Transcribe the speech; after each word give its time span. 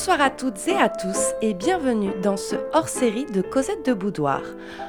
Bonsoir 0.00 0.22
à 0.22 0.30
toutes 0.30 0.66
et 0.66 0.76
à 0.76 0.88
tous 0.88 1.34
et 1.42 1.52
bienvenue 1.52 2.18
dans 2.22 2.38
ce 2.38 2.56
hors-série 2.72 3.26
de 3.26 3.42
Cosette 3.42 3.84
de 3.84 3.92
Boudoir. 3.92 4.40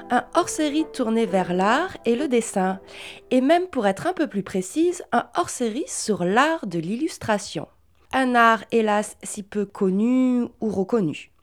Un 0.09 0.23
hors-série 0.35 0.85
tourné 0.93 1.25
vers 1.25 1.53
l'art 1.53 1.97
et 2.05 2.15
le 2.15 2.29
dessin. 2.29 2.79
Et 3.29 3.41
même 3.41 3.67
pour 3.67 3.87
être 3.87 4.07
un 4.07 4.13
peu 4.13 4.27
plus 4.27 4.41
précise, 4.41 5.03
un 5.11 5.27
hors-série 5.35 5.83
sur 5.85 6.23
l'art 6.23 6.65
de 6.65 6.79
l'illustration. 6.79 7.67
Un 8.13 8.35
art 8.35 8.63
hélas 8.71 9.17
si 9.21 9.43
peu 9.43 9.65
connu 9.65 10.45
ou 10.61 10.69
reconnu. 10.69 11.33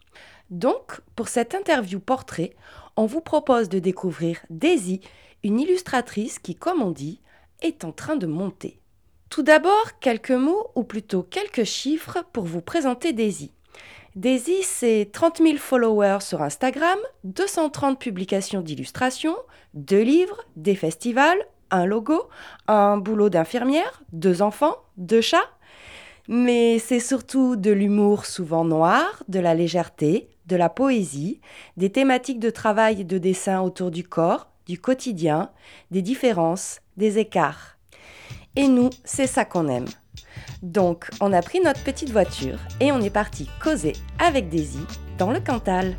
Donc, 0.49 1.03
pour 1.15 1.29
cette 1.29 1.55
interview 1.55 2.01
portrait, 2.01 2.57
on 2.97 3.05
vous 3.05 3.21
propose 3.21 3.69
de 3.69 3.81
découvrir 3.81 4.39
Daisy, 4.49 5.03
une 5.45 5.61
illustratrice 5.61 6.39
qui, 6.39 6.55
comme 6.55 6.81
on 6.81 6.91
dit, 6.91 7.21
est 7.61 7.85
en 7.85 7.93
train 7.93 8.17
de 8.17 8.27
monter. 8.27 8.81
Tout 9.29 9.43
d'abord, 9.43 9.99
quelques 10.01 10.31
mots 10.31 10.69
ou 10.75 10.85
plutôt 10.85 11.23
quelques 11.23 11.65
chiffres 11.65 12.25
pour 12.33 12.45
vous 12.45 12.63
présenter 12.63 13.13
Daisy. 13.13 13.53
Daisy, 14.17 14.63
c'est 14.63 15.11
30 15.13 15.39
000 15.43 15.59
followers 15.59 16.21
sur 16.21 16.43
Instagram, 16.43 16.99
230 17.25 17.99
publications 17.99 18.63
d'illustrations, 18.63 19.37
deux 19.75 20.03
livres, 20.03 20.45
des 20.57 20.75
festivals, 20.75 21.39
un 21.71 21.85
logo, 21.85 22.29
un 22.67 22.97
boulot 22.97 23.29
d'infirmière, 23.29 24.03
deux 24.13 24.41
enfants, 24.41 24.77
deux 24.97 25.21
chats. 25.21 25.51
Mais 26.27 26.79
c'est 26.79 27.01
surtout 27.01 27.57
de 27.57 27.71
l'humour 27.71 28.27
souvent 28.27 28.65
noir, 28.65 29.23
de 29.29 29.41
la 29.41 29.55
légèreté, 29.55 30.29
de 30.47 30.57
la 30.57 30.69
poésie, 30.69 31.41
des 31.77 31.91
thématiques 31.91 32.41
de 32.41 32.51
travail 32.51 33.03
et 33.03 33.05
de 33.05 33.19
dessin 33.19 33.61
autour 33.61 33.91
du 33.91 34.05
corps, 34.05 34.51
du 34.67 34.79
quotidien, 34.79 35.51
des 35.91 36.03
différences, 36.03 36.81
des 36.97 37.19
écarts. 37.19 37.77
Et 38.57 38.69
nous, 38.69 38.91
c'est 39.05 39.27
ça 39.27 39.45
qu'on 39.45 39.69
aime. 39.69 39.87
Donc, 40.63 41.09
on 41.21 41.33
a 41.33 41.43
pris 41.43 41.61
notre 41.61 41.83
petite 41.83 42.11
voiture 42.11 42.59
et 42.81 42.93
on 42.93 43.01
est 43.01 43.11
parti 43.11 43.49
causer 43.63 43.95
avec 44.19 44.49
Daisy 44.49 44.85
dans 45.19 45.31
le 45.31 45.41
Cantal. 45.41 45.97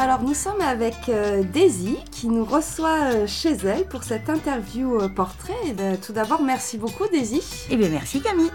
Alors 0.00 0.22
nous 0.22 0.32
sommes 0.32 0.62
avec 0.62 1.10
euh, 1.10 1.42
Daisy 1.42 1.98
qui 2.10 2.28
nous 2.28 2.46
reçoit 2.46 3.12
euh, 3.12 3.26
chez 3.26 3.50
elle 3.50 3.84
pour 3.84 4.02
cette 4.02 4.30
interview 4.30 4.98
euh, 4.98 5.10
portrait. 5.10 5.52
Eh 5.66 5.72
ben, 5.74 5.98
tout 5.98 6.14
d'abord, 6.14 6.40
merci 6.40 6.78
beaucoup 6.78 7.06
Daisy. 7.08 7.42
Eh 7.68 7.76
bien 7.76 7.90
merci 7.90 8.22
Camille. 8.22 8.50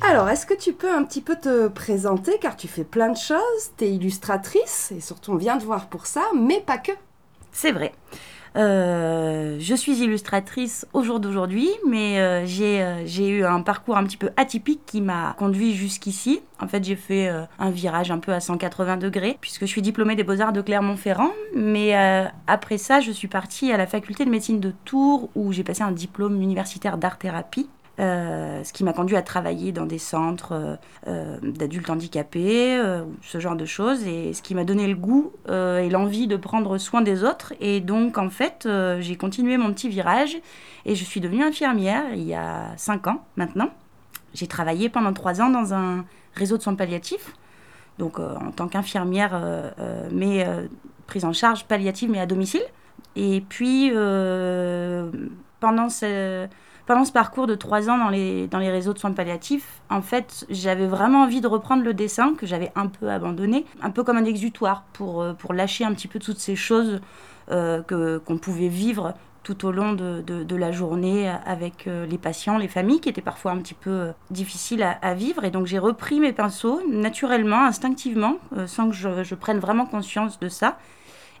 Alors, 0.00 0.28
est-ce 0.28 0.44
que 0.44 0.54
tu 0.54 0.72
peux 0.72 0.92
un 0.92 1.04
petit 1.04 1.20
peu 1.20 1.36
te 1.36 1.68
présenter? 1.68 2.36
Car 2.40 2.56
tu 2.56 2.66
fais 2.66 2.82
plein 2.82 3.10
de 3.10 3.16
choses, 3.16 3.70
tu 3.78 3.84
es 3.84 3.94
illustratrice 3.94 4.90
et 4.90 5.00
surtout 5.00 5.30
on 5.30 5.36
vient 5.36 5.56
te 5.56 5.64
voir 5.64 5.86
pour 5.86 6.06
ça, 6.06 6.22
mais 6.34 6.58
pas 6.58 6.78
que. 6.78 6.90
C'est 7.52 7.70
vrai. 7.70 7.92
Euh, 8.56 9.56
je 9.60 9.74
suis 9.74 10.02
illustratrice 10.02 10.86
au 10.92 11.02
jour 11.02 11.20
d'aujourd'hui, 11.20 11.70
mais 11.86 12.18
euh, 12.18 12.44
euh, 12.60 13.02
j'ai 13.06 13.28
eu 13.28 13.44
un 13.44 13.62
parcours 13.62 13.96
un 13.96 14.04
petit 14.04 14.16
peu 14.16 14.30
atypique 14.36 14.80
qui 14.86 15.00
m'a 15.00 15.34
conduit 15.38 15.74
jusqu'ici. 15.74 16.42
En 16.60 16.68
fait, 16.68 16.84
j'ai 16.84 16.96
fait 16.96 17.28
un 17.58 17.70
virage 17.70 18.10
un 18.12 18.18
peu 18.18 18.32
à 18.32 18.38
180 18.38 18.96
degrés, 18.96 19.36
puisque 19.40 19.62
je 19.62 19.66
suis 19.66 19.82
diplômée 19.82 20.14
des 20.14 20.22
Beaux-Arts 20.22 20.52
de 20.52 20.60
Clermont-Ferrand. 20.60 21.32
Mais 21.56 21.92
après 22.46 22.78
ça, 22.78 23.00
je 23.00 23.10
suis 23.10 23.26
partie 23.26 23.72
à 23.72 23.76
la 23.76 23.88
faculté 23.88 24.24
de 24.24 24.30
médecine 24.30 24.60
de 24.60 24.72
Tours, 24.84 25.28
où 25.34 25.52
j'ai 25.52 25.64
passé 25.64 25.82
un 25.82 25.90
diplôme 25.90 26.40
universitaire 26.40 26.98
d'art-thérapie. 26.98 27.68
Euh, 28.00 28.64
ce 28.64 28.72
qui 28.72 28.84
m'a 28.84 28.94
conduit 28.94 29.16
à 29.16 29.22
travailler 29.22 29.70
dans 29.70 29.84
des 29.84 29.98
centres 29.98 30.52
euh, 30.52 30.76
euh, 31.08 31.36
d'adultes 31.42 31.90
handicapés, 31.90 32.80
ce 33.20 33.38
genre 33.38 33.54
de 33.54 33.66
choses, 33.66 34.06
et 34.06 34.32
ce 34.32 34.40
qui 34.40 34.54
m'a 34.54 34.64
donné 34.64 34.88
le 34.88 34.94
goût 34.94 35.32
et 35.48 35.90
l'envie 35.90 36.26
de 36.26 36.36
prendre 36.36 36.78
soin 36.78 37.02
des 37.02 37.24
autres. 37.24 37.52
Et 37.60 37.80
donc, 37.80 38.18
en 38.18 38.30
fait, 38.30 38.68
j'ai 39.00 39.16
continué 39.16 39.56
mon 39.56 39.72
petit 39.72 39.88
virage 39.88 40.36
et 40.84 40.94
je 40.94 41.04
suis 41.04 41.20
devenue 41.20 41.42
infirmière 41.42 42.04
il 42.14 42.22
y 42.22 42.34
a 42.34 42.72
5 42.76 43.06
ans 43.08 43.24
maintenant. 43.36 43.70
J'ai 44.34 44.46
travaillé 44.46 44.88
pendant 44.88 45.12
3 45.12 45.42
ans 45.42 45.50
dans 45.50 45.74
un 45.74 46.04
réseau 46.34 46.56
de 46.56 46.62
soins 46.62 46.74
palliatifs, 46.74 47.34
donc 47.98 48.18
en 48.18 48.50
tant 48.52 48.68
qu'infirmière, 48.68 49.40
mais 50.10 50.46
prise 51.06 51.24
en 51.24 51.32
charge 51.32 51.64
palliative, 51.64 52.10
mais 52.10 52.20
à 52.20 52.26
domicile. 52.26 52.64
Et 53.16 53.42
puis, 53.48 53.90
pendant 55.60 55.88
ce 55.88 56.48
pendant 56.86 57.04
ce 57.04 57.12
parcours 57.12 57.46
de 57.46 57.54
trois 57.54 57.88
ans 57.88 57.98
dans 57.98 58.08
les, 58.08 58.48
dans 58.48 58.58
les 58.58 58.70
réseaux 58.70 58.92
de 58.92 58.98
soins 58.98 59.12
palliatifs, 59.12 59.80
en 59.90 60.02
fait, 60.02 60.46
j'avais 60.50 60.86
vraiment 60.86 61.22
envie 61.22 61.40
de 61.40 61.46
reprendre 61.46 61.82
le 61.82 61.94
dessin 61.94 62.34
que 62.34 62.46
j'avais 62.46 62.72
un 62.74 62.88
peu 62.88 63.10
abandonné, 63.10 63.64
un 63.82 63.90
peu 63.90 64.02
comme 64.02 64.16
un 64.16 64.24
exutoire 64.24 64.84
pour, 64.92 65.22
euh, 65.22 65.32
pour 65.32 65.52
lâcher 65.52 65.84
un 65.84 65.92
petit 65.92 66.08
peu 66.08 66.18
toutes 66.18 66.38
ces 66.38 66.56
choses 66.56 67.00
euh, 67.50 67.82
que, 67.82 68.18
qu'on 68.18 68.38
pouvait 68.38 68.68
vivre 68.68 69.14
tout 69.42 69.66
au 69.66 69.72
long 69.72 69.92
de, 69.92 70.22
de, 70.22 70.56
la 70.56 70.70
journée 70.70 71.28
avec 71.28 71.88
euh, 71.88 72.06
les 72.06 72.18
patients, 72.18 72.58
les 72.58 72.68
familles, 72.68 73.00
qui 73.00 73.08
étaient 73.08 73.20
parfois 73.20 73.50
un 73.50 73.58
petit 73.58 73.74
peu 73.74 74.12
difficiles 74.30 74.84
à, 74.84 75.14
vivre. 75.14 75.44
Et 75.44 75.50
donc 75.50 75.66
j'ai 75.66 75.80
repris 75.80 76.20
mes 76.20 76.32
pinceaux 76.32 76.80
naturellement, 76.88 77.64
instinctivement, 77.64 78.36
sans 78.66 78.90
que 78.90 78.94
je, 78.94 79.34
prenne 79.34 79.58
vraiment 79.58 79.84
conscience 79.84 80.38
de 80.38 80.48
ça. 80.48 80.78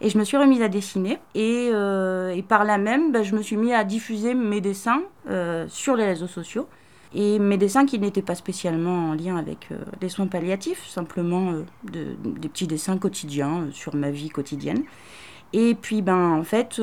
Et 0.00 0.08
je 0.08 0.18
me 0.18 0.24
suis 0.24 0.36
remise 0.36 0.62
à 0.62 0.68
dessiner. 0.68 1.18
Et, 1.34 1.70
euh, 1.72 2.40
par 2.48 2.64
là 2.64 2.78
même, 2.78 3.12
bah, 3.12 3.22
je 3.22 3.34
me 3.34 3.42
suis 3.42 3.56
mis 3.56 3.72
à 3.72 3.84
diffuser 3.84 4.34
mes 4.34 4.60
dessins 4.60 5.02
euh, 5.28 5.66
sur 5.68 5.96
les 5.96 6.04
réseaux 6.04 6.26
sociaux. 6.26 6.68
Et 7.14 7.38
mes 7.38 7.58
dessins 7.58 7.84
qui 7.84 7.98
n'étaient 7.98 8.22
pas 8.22 8.34
spécialement 8.34 9.10
en 9.10 9.14
lien 9.14 9.36
avec 9.36 9.68
euh, 9.70 10.08
soins 10.08 10.26
palliatifs, 10.26 10.86
simplement 10.88 11.52
de, 11.84 12.16
des 12.24 12.48
petits 12.48 12.66
dessins 12.66 12.96
quotidiens 12.96 13.66
sur 13.70 13.94
ma 13.94 14.10
vie 14.10 14.30
quotidienne. 14.30 14.82
Et 15.52 15.74
puis, 15.74 16.00
ben, 16.00 16.30
en 16.30 16.44
fait, 16.44 16.80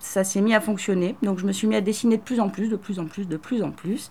ça 0.00 0.24
s'est 0.24 0.40
mis 0.40 0.52
à 0.52 0.60
fonctionner. 0.60 1.14
Donc, 1.22 1.38
je 1.38 1.46
me 1.46 1.52
suis 1.52 1.68
mis 1.68 1.76
à 1.76 1.80
dessiner 1.80 2.16
de 2.16 2.22
plus 2.22 2.40
en 2.40 2.48
plus, 2.48 2.68
de 2.68 2.74
plus 2.74 2.98
en 2.98 3.04
plus, 3.04 3.28
de 3.28 3.36
plus 3.36 3.62
en 3.62 3.70
plus. 3.70 4.10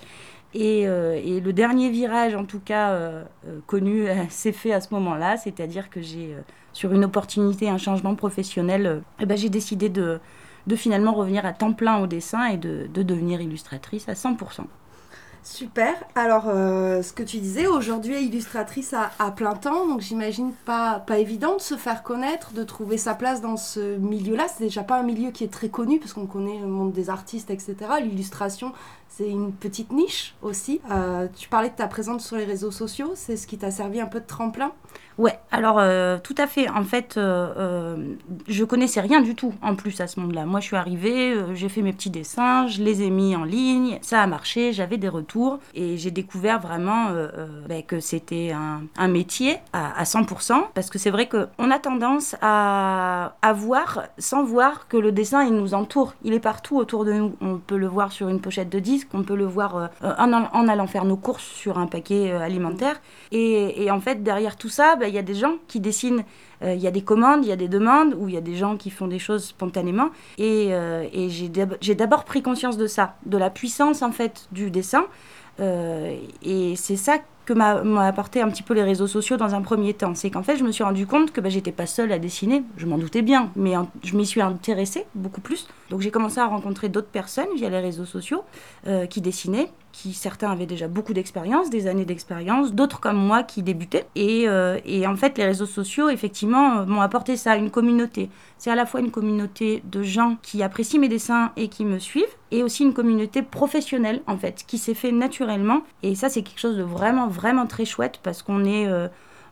Et, 0.53 0.81
et 0.83 1.39
le 1.39 1.53
dernier 1.53 1.89
virage, 1.89 2.33
en 2.33 2.45
tout 2.45 2.59
cas, 2.59 2.97
connu, 3.67 4.07
s'est 4.29 4.51
fait 4.51 4.73
à 4.73 4.81
ce 4.81 4.93
moment-là. 4.93 5.37
C'est-à-dire 5.37 5.89
que 5.89 6.01
j'ai 6.01 6.35
sur 6.77 6.93
une 6.93 7.05
opportunité, 7.05 7.69
un 7.69 7.79
changement 7.79 8.13
professionnel, 8.13 8.85
euh, 8.85 8.99
eh 9.19 9.25
ben, 9.25 9.35
j'ai 9.35 9.49
décidé 9.49 9.89
de, 9.89 10.19
finalement 10.75 11.13
revenir 11.13 11.43
à 11.43 11.51
temps 11.51 11.73
plein 11.73 11.97
au 11.97 12.05
dessin 12.05 12.45
et 12.45 12.57
de, 12.57 12.87
de 12.93 13.01
devenir 13.01 13.41
illustratrice 13.41 14.07
à 14.07 14.13
100%. 14.13 14.65
Super. 15.41 15.95
Alors, 16.13 16.49
euh, 16.49 17.01
ce 17.01 17.13
que 17.13 17.23
tu 17.23 17.37
disais, 17.37 17.65
aujourd'hui, 17.65 18.21
illustratrice 18.21 18.93
à, 18.93 19.11
à, 19.17 19.31
plein 19.31 19.55
temps, 19.55 19.87
donc 19.87 20.01
j'imagine 20.01 20.51
pas, 20.65 20.99
pas 20.99 21.17
évident 21.17 21.55
de 21.55 21.61
se 21.61 21.75
faire 21.75 22.03
connaître, 22.03 22.51
de 22.51 22.63
trouver 22.63 22.97
sa 22.97 23.15
place 23.15 23.41
dans 23.41 23.57
ce 23.57 23.97
milieu-là. 23.97 24.45
C'est 24.49 24.65
déjà 24.65 24.83
pas 24.83 24.99
un 24.99 25.03
milieu 25.03 25.31
qui 25.31 25.45
est 25.45 25.51
très 25.51 25.69
connu, 25.69 25.99
parce 25.99 26.13
qu'on 26.13 26.27
connaît 26.27 26.59
le 26.59 26.67
monde 26.67 26.91
des 26.91 27.09
artistes, 27.09 27.49
etc. 27.49 27.75
L'illustration, 28.03 28.73
c'est 29.09 29.29
une 29.29 29.51
petite 29.51 29.91
niche 29.91 30.35
aussi. 30.41 30.79
Euh, 30.91 31.27
tu 31.36 31.50
parlais 31.50 31.69
de 31.69 31.75
ta 31.75 31.88
présence 31.88 32.25
sur 32.25 32.38
les 32.38 32.45
réseaux 32.45 32.71
sociaux, 32.71 33.13
c'est 33.15 33.38
ce 33.38 33.48
qui 33.48 33.57
t'a 33.57 33.71
servi 33.71 34.00
un 34.00 34.06
peu 34.06 34.19
de 34.19 34.25
tremplin? 34.25 34.71
Ouais, 35.18 35.39
alors 35.51 35.80
euh, 35.80 36.19
tout 36.21 36.36
à 36.38 36.45
fait. 36.45 36.69
En 36.69 36.83
fait, 36.83 37.18
euh, 37.18 38.13
je 38.48 38.63
connaissais 38.63 39.01
rien 39.01 39.21
du 39.21 39.33
tout 39.33 39.51
en 39.63 39.75
plus 39.75 40.00
à 40.00 40.06
ce 40.06 40.19
monde-là. 40.19 40.45
Moi, 40.45 40.59
je 40.59 40.68
suis 40.68 40.75
arrivée, 40.75 41.36
j'ai 41.56 41.69
fait 41.69 41.81
mes 41.81 41.92
petits 41.92 42.12
dessins, 42.12 42.68
je 42.68 42.83
les 42.83 43.01
ai 43.01 43.09
mis 43.09 43.36
en 43.36 43.44
ligne, 43.44 43.98
ça 44.04 44.21
a 44.21 44.27
marché, 44.27 44.74
j'avais 44.74 44.98
des 44.98 45.10
retours 45.10 45.57
et 45.74 45.98
j'ai 45.98 46.12
découvert 46.12 46.60
vraiment 46.60 47.07
ben, 47.68 47.81
que 47.81 48.00
c'était 48.00 48.51
un, 48.51 49.07
métier 49.07 49.57
à, 49.74 50.00
à 50.00 50.03
100% 50.03 50.65
parce 50.75 50.92
que 50.92 51.00
c'est 51.00 51.10
vrai 51.10 51.27
qu'on 51.27 51.71
a 51.71 51.80
tendance 51.80 52.36
à, 52.42 53.33
à 53.42 53.53
voir 53.53 54.03
sans 54.19 54.44
voir 54.44 54.88
que 54.88 54.98
le 54.98 55.12
dessin, 55.12 55.44
il 55.44 55.53
nous 55.53 55.74
entoure. 55.74 56.13
Il 56.24 56.33
est 56.33 56.39
partout 56.39 56.77
autour 56.77 57.06
de 57.06 57.13
nous. 57.13 57.36
On 57.42 57.57
peut 57.57 57.77
le 57.77 57.88
voir 57.88 58.12
sur 58.12 58.30
une 58.30 58.39
pochette 58.39 58.69
de 58.69 58.80
disque, 58.80 58.96
on 59.13 59.23
peut 59.23 59.35
le 59.35 59.45
voir 59.45 59.89
en, 60.01 60.33
en, 60.33 60.67
allant 60.67 60.88
faire 60.88 61.05
nos 61.05 61.17
courses 61.17 61.45
sur 61.45 61.77
un 61.77 61.88
paquet 61.88 62.31
alimentaire. 62.31 62.99
Et, 63.31 63.89
en 63.91 63.99
fait, 63.99 64.23
derrière 64.23 64.55
tout 64.55 64.69
ça, 64.69 64.95
ben, 64.95 65.07
il 65.07 65.13
y 65.13 65.17
a 65.17 65.23
des 65.23 65.35
gens 65.35 65.55
qui 65.67 65.79
dessinent, 65.79 66.23
euh, 66.63 66.73
il 66.73 66.81
y 66.81 66.88
a 66.88 66.91
des 66.91 67.01
commandes, 67.01 67.45
il 67.45 67.49
y 67.49 67.51
a 67.51 67.55
des 67.55 67.67
demandes, 67.67 68.15
ou 68.17 68.27
il 68.27 68.33
y 68.33 68.38
a 68.38 68.41
des 68.41 68.55
gens 68.55 68.77
qui 68.77 68.89
font 68.89 69.07
des 69.07 69.19
choses 69.19 69.45
spontanément. 69.45 70.09
Et, 70.38 70.73
euh, 70.73 71.07
j'ai 71.81 71.95
d'abord 71.95 72.25
pris 72.25 72.41
conscience 72.41 72.77
de 72.77 72.88
ça, 72.88 73.15
de 73.25 73.38
la 73.38 73.49
puissance 73.49 74.01
en 74.01 74.11
fait 74.11 74.47
du 74.51 74.71
dessin. 74.71 75.05
Euh, 75.59 76.15
et 76.43 76.75
c'est 76.75 76.97
ça 76.97 77.17
que 77.47 77.53
m'a 77.53 78.05
apporté 78.05 78.41
un 78.41 78.49
petit 78.49 78.61
peu 78.61 78.73
les 78.73 78.83
réseaux 78.83 79.07
sociaux 79.07 79.38
dans 79.38 79.55
un 79.55 79.61
premier 79.61 79.94
temps. 79.94 80.13
C'est 80.13 80.29
qu'en 80.29 80.44
fait, 80.44 80.57
je 80.57 80.65
me 80.65 80.71
suis 80.71 80.83
rendu 80.83 81.07
compte 81.07 81.31
que 81.31 81.39
bah, 81.39 81.47
j'étais 81.47 81.71
pas 81.71 81.85
seule 81.85 82.11
à 82.11 82.19
dessiner, 82.19 82.63
je 82.75 82.85
m'en 82.85 82.97
doutais 82.97 83.21
bien, 83.21 83.51
mais 83.55 83.73
je 84.03 84.17
m'y 84.17 84.25
suis 84.25 84.41
intéressée 84.41 85.05
beaucoup 85.15 85.39
plus. 85.39 85.67
Donc 85.89 86.01
j'ai 86.01 86.11
commencé 86.11 86.39
à 86.39 86.45
rencontrer 86.45 86.89
d'autres 86.89 87.07
personnes 87.07 87.47
via 87.55 87.69
les 87.69 87.79
réseaux 87.79 88.05
sociaux 88.05 88.44
qui 89.09 89.21
dessinaient, 89.21 89.69
qui 89.94 90.13
certains 90.13 90.51
avaient 90.51 90.65
déjà 90.65 90.89
beaucoup 90.89 91.13
d'expérience, 91.13 91.69
des 91.69 91.88
années 91.88 92.03
d'expérience, 92.03 92.73
d'autres 92.73 92.99
comme 92.99 93.15
moi 93.15 93.44
qui 93.44 93.63
débutaient. 93.63 94.05
Et, 94.15 94.47
et, 94.85 95.07
en 95.07 95.15
fait, 95.15 95.38
les 95.38 95.45
réseaux 95.45 95.65
sociaux, 95.65 96.09
effectivement, 96.09 96.85
m'ont 96.85 97.01
apporté 97.01 97.38
ça, 97.38 97.55
une 97.55 97.71
communauté. 97.71 98.29
C'est 98.57 98.69
à 98.69 98.75
la 98.75 98.85
fois 98.85 99.00
une 99.00 99.11
communauté 99.11 99.81
de 99.85 100.03
gens 100.03 100.35
qui 100.41 100.61
apprécient 100.61 101.00
mes 101.00 101.07
dessins 101.07 101.51
et 101.55 101.69
qui 101.69 101.85
me 101.85 102.00
suivent, 102.00 102.25
et 102.51 102.63
aussi 102.63 102.83
une 102.83 102.93
communauté 102.93 103.41
professionnelle, 103.41 104.21
en 104.27 104.38
fait, 104.38 104.65
qui 104.67 104.77
s'est 104.77 104.93
fait 104.93 105.11
naturellement. 105.11 105.81
Et 106.03 106.15
ça, 106.15 106.27
c'est 106.29 106.41
quelque 106.41 106.59
chose 106.59 106.77
de 106.77 106.83
vraiment, 106.83 107.27
vraiment 107.38 107.66
très 107.66 107.86
chouette 107.86 108.19
parce 108.22 108.42
qu'on 108.42 108.66
est 108.66 108.88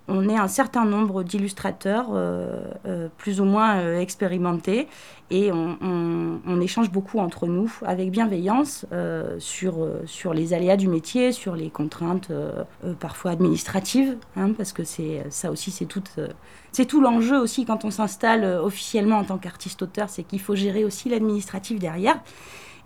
on 0.08 0.30
est 0.30 0.38
un 0.38 0.48
certain 0.48 0.86
nombre 0.86 1.24
d'illustrateurs 1.24 2.10
euh, 2.14 2.62
euh, 2.86 3.08
plus 3.18 3.42
ou 3.42 3.46
moins 3.46 3.78
euh, 3.78 4.00
expérimentés 4.00 4.88
et 5.32 5.52
on, 5.52 6.62
échange 6.62 6.92
beaucoup 6.92 7.20
entre 7.20 7.48
nous 7.48 7.72
avec 7.84 8.10
bienveillance 8.10 8.86
sur, 9.40 9.88
sur 10.06 10.34
les 10.34 10.54
aléas 10.54 10.78
du 10.78 10.88
métier, 10.88 11.32
sur 11.32 11.56
les 11.56 11.70
contraintes 11.70 12.32
parfois 13.00 13.32
administratives, 13.32 14.18
hein, 14.36 14.52
parce 14.54 14.72
que 14.72 14.84
c'est 14.84 15.24
ça 15.30 15.52
aussi 15.52 15.70
c'est 15.70 15.86
tout, 15.86 16.04
c'est 16.72 16.86
tout 16.86 17.02
l'enjeu 17.02 17.40
aussi 17.40 17.66
quand 17.66 17.86
on 17.86 17.92
s'installe 17.92 18.46
officiellement 18.46 19.18
en 19.18 19.24
tant 19.26 19.38
qu'artiste-auteur, 19.38 20.10
c'est 20.10 20.24
qu'il 20.24 20.40
faut 20.40 20.56
gérer 20.56 20.86
aussi 20.86 21.10
l'administratif 21.10 21.78
derrière. 21.78 22.20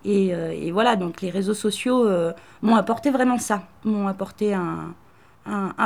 Et, 0.06 0.72
voilà, 0.72 0.96
donc 0.96 1.22
les 1.22 1.30
réseaux 1.30 1.54
sociaux 1.54 2.08
m'ont 2.62 2.76
apporté 2.76 3.12
vraiment 3.12 3.38
ça, 3.38 3.64
m'ont 3.84 4.08
apporté 4.08 4.54
un, 4.54 4.94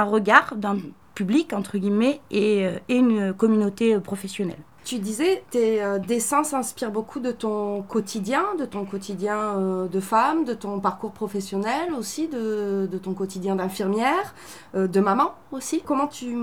regard 0.04 0.56
d'un 0.56 0.78
public, 1.16 1.54
entre 1.54 1.78
guillemets, 1.78 2.22
et, 2.32 2.66
euh, 2.66 2.80
une 2.90 3.34
communauté 3.34 3.96
euh, 3.96 4.00
professionnelle. 4.00 4.60
Tu 4.86 5.00
disais, 5.00 5.44
tes 5.50 5.82
euh, 5.82 5.98
dessins 5.98 6.44
s'inspirent 6.44 6.92
beaucoup 6.92 7.22
de 7.22 7.32
ton 7.32 7.84
quotidien, 7.84 8.44
de 8.60 8.66
ton 8.66 8.84
quotidien 8.84 9.38
euh, 9.38 9.88
de 9.88 10.00
femme, 10.02 10.44
de 10.44 10.54
ton 10.54 10.80
parcours 10.82 11.12
professionnel 11.12 11.94
aussi, 11.98 12.28
de, 12.28 12.90
de 12.92 12.98
ton 12.98 13.14
quotidien 13.14 13.56
d'infirmière, 13.56 14.36
euh, 14.76 14.88
de 14.88 15.00
maman 15.00 15.36
aussi. 15.54 15.82
Comment 15.86 16.08
tu 16.08 16.36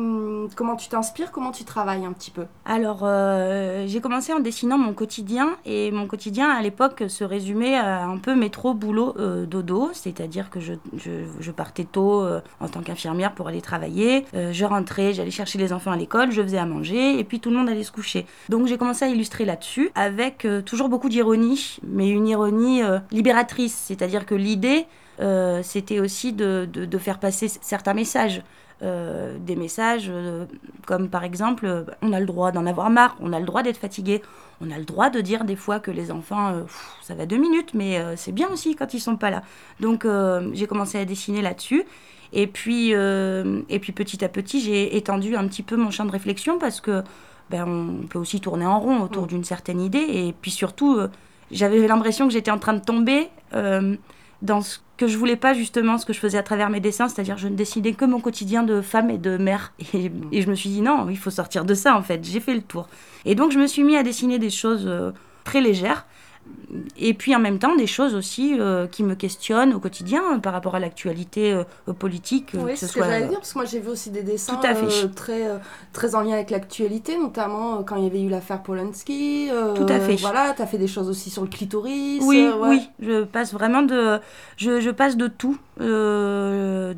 comment 0.57 0.77
tu 0.77 0.89
t'inspires, 0.89 1.33
comment 1.33 1.51
tu 1.51 1.65
travailles 1.65 2.07
un 2.07 2.13
petit 2.13 2.31
peu? 2.31 2.47
Alors, 2.65 3.01
j'ai 3.87 4.01
commencé 4.01 4.33
en 4.33 4.41
dessinant 4.41 4.79
mon 4.79 4.95
quotidien 4.95 5.57
et 5.67 5.91
mon 5.91 6.07
quotidien 6.07 6.49
à 6.49 6.63
l'époque 6.63 7.05
se 7.09 7.25
résumait 7.25 7.77
à 7.77 8.05
un 8.05 8.19
peu 8.19 8.35
métro, 8.35 8.73
boulot, 8.73 9.15
dodo, 9.47 9.91
c'est-à-dire 9.93 10.49
que 10.49 10.61
je, 10.61 10.75
je, 10.97 11.11
je, 11.39 11.51
partais 11.51 11.85
tôt 11.85 12.25
en 12.61 12.69
tant 12.69 12.81
qu'infirmière 12.81 13.35
pour 13.35 13.49
aller 13.49 13.61
travailler, 13.61 14.25
je 14.33 14.65
rentrais, 14.65 15.13
j'allais 15.13 15.31
chercher 15.31 15.59
les 15.59 15.73
enfants 15.73 15.91
à 15.91 15.97
l'école, 15.97 16.31
je 16.31 16.43
faisais 16.43 16.59
à 16.59 16.67
manger 16.67 17.19
et 17.19 17.25
puis 17.25 17.41
tout 17.41 17.51
le 17.51 17.57
monde 17.57 17.69
allait 17.69 17.83
se 17.83 17.93
coucher. 17.93 18.27
Donc 18.51 18.67
j'ai 18.67 18.77
commencé 18.77 19.05
à 19.05 19.09
illustrer 19.09 19.45
là-dessus 19.45 19.91
avec 19.95 20.45
euh, 20.45 20.61
toujours 20.61 20.89
beaucoup 20.89 21.09
d'ironie, 21.09 21.79
mais 21.87 22.09
une 22.09 22.27
ironie 22.27 22.83
euh, 22.83 22.99
libératrice, 23.13 23.75
c'est-à-dire 23.87 24.27
que 24.27 24.35
l'idée, 24.35 24.87
euh, 25.21 25.61
c'était 25.63 26.01
aussi 26.01 26.33
de, 26.33 26.69
faire 26.99 27.21
passer 27.21 27.47
certains 27.49 27.95
messages. 27.95 28.43
des 28.83 29.57
messages 29.57 30.11
comme 30.87 31.11
par 31.11 31.23
exemple 31.23 31.85
on 32.01 32.15
a 32.15 32.19
le 32.19 32.25
droit 32.25 32.51
d'en 32.51 32.65
avoir 32.65 32.89
marre, 32.89 33.15
on 33.21 33.35
a 33.35 33.39
le 33.39 33.45
droit 33.45 33.63
d'être 33.63 33.77
fatigué, 33.77 34.23
on 34.63 34.71
a 34.71 34.79
le 34.79 34.87
droit 34.87 35.11
de 35.11 35.21
dire 35.21 35.45
des 35.45 35.57
fois 35.57 35.81
que 35.81 35.91
les 35.91 36.11
enfants 36.11 36.65
ça 37.03 37.15
va 37.15 37.27
deux 37.27 37.37
minutes 37.37 37.75
mais 37.75 37.93
c'est 38.17 38.33
bien 38.33 38.49
aussi 38.49 38.77
quand 38.77 38.95
ils 38.95 39.01
sont 39.01 39.19
pas 39.19 39.29
là. 39.29 39.43
Donc 39.81 40.07
j'ai 40.55 40.67
commencé 40.67 40.99
à 40.99 41.05
dessiner 41.05 41.43
là-dessus 41.43 41.85
et 42.33 42.47
puis 42.47 42.93
et 42.93 43.79
puis 43.83 43.93
petit 43.93 44.25
à 44.25 44.31
petit 44.31 44.63
j'ai 44.63 44.97
étendu 44.97 45.37
un 45.37 45.47
petit 45.47 45.63
peu 45.63 45.77
mon 45.77 45.91
champ 45.91 46.07
de 46.07 46.13
réflexion 46.13 46.59
parce 46.59 46.81
que 46.81 47.05
ben, 47.51 47.67
on 47.67 48.07
peut 48.07 48.19
aussi 48.19 48.41
tourner 48.41 48.65
en 48.65 48.79
rond 48.79 49.01
autour 49.01 49.25
mm. 49.25 49.29
d'une 49.29 49.45
certaine 49.45 49.81
idée. 49.81 49.99
Et 49.99 50.35
puis 50.41 50.51
surtout, 50.51 50.97
euh, 50.97 51.09
j'avais 51.51 51.87
l'impression 51.87 52.27
que 52.27 52.33
j'étais 52.33 52.51
en 52.51 52.59
train 52.59 52.75
de 52.75 52.85
tomber 52.85 53.29
euh, 53.55 53.97
dans 54.41 54.61
ce 54.61 54.79
que 54.97 55.09
je 55.09 55.17
voulais 55.17 55.37
pas 55.37 55.53
justement, 55.55 55.99
ce 55.99 56.07
que 56.07 56.13
je 56.13 56.21
faisais 56.21 56.39
à 56.39 56.43
travers 56.43 56.71
mes 56.71 56.81
dessins, 56.81 57.09
c'est-à-dire 57.09 57.39
je 57.39 57.49
ne 57.49 57.57
dessinais 57.57 57.93
que 57.93 58.05
mon 58.05 58.21
quotidien 58.21 58.63
de 58.63 58.81
femme 58.81 59.11
et 59.11 59.19
de 59.19 59.37
mère. 59.37 59.73
Et, 59.95 60.09
mm. 60.09 60.29
et, 60.33 60.43
je 60.43 60.49
me 60.49 60.55
suis 60.55 60.71
dit 60.71 60.81
non, 60.81 61.09
il 61.11 61.19
faut 61.19 61.31
sortir 61.31 61.65
de 61.65 61.75
ça 61.75 61.97
en 61.97 62.03
fait, 62.03 62.25
j'ai 62.25 62.41
fait 62.41 62.55
le 62.55 62.63
tour. 62.63 62.89
Et 63.25 63.35
donc 63.35 63.51
je 63.51 63.59
me 63.59 63.67
suis 63.67 63.83
mis 63.83 63.97
à 63.97 64.03
dessiner 64.03 64.39
des 64.39 64.51
choses 64.51 64.85
euh, 64.87 65.11
très 65.45 65.61
légères 65.61 66.07
et 66.99 67.15
puis 67.15 67.35
en 67.35 67.39
même 67.39 67.59
temps 67.59 67.75
des 67.75 67.87
choses 67.87 68.15
aussi 68.15 68.57
euh, 68.59 68.87
qui 68.87 69.03
me 69.03 69.15
questionnent 69.15 69.75
au 69.75 69.81
quotidien 69.81 70.23
euh, 70.35 70.39
par 70.39 70.53
rapport 70.53 70.75
à 70.75 70.81
l'actualité 70.81 71.53
euh, 71.53 71.93
politique. 71.93 72.53
Oui, 72.55 72.73
c'est 72.77 72.87
ce 72.87 72.93
que 72.93 73.01
j'allais 73.01 73.27
dire, 73.27 73.39
parce 73.39 73.53
que 73.53 73.59
moi 73.59 73.65
j'ai 73.65 73.81
vu 73.81 73.89
aussi 73.89 74.11
des 74.11 74.23
dessins 74.23 74.61
très, 75.15 75.43
très 75.93 76.15
en 76.15 76.21
lien 76.21 76.35
avec 76.35 76.51
l'actualité, 76.51 77.17
notamment 77.19 77.83
quand 77.83 77.97
il 77.97 78.05
y 78.05 78.07
avait 78.07 78.23
eu 78.23 78.29
l'affaire 78.29 78.63
Polanski. 78.63 79.49
Tout 79.75 79.87
à 79.89 80.01
fait. 80.01 80.17
Voilà, 80.17 80.55
tu 80.55 80.63
as 80.63 80.67
fait 80.67 80.79
des 80.79 80.87
choses 80.87 81.09
aussi 81.09 81.31
sur 81.31 81.43
le 81.43 81.49
clitoris. 81.49 82.23
Oui, 82.25 82.49
oui, 82.61 82.89
je 83.01 83.25
passe 83.25 83.53
vraiment 83.53 83.83
de, 83.83 84.19
je, 84.57 84.81
je 84.81 84.91
passe 84.91 85.17
de 85.17 85.27
tout, 85.27 85.59
de, 85.79 86.95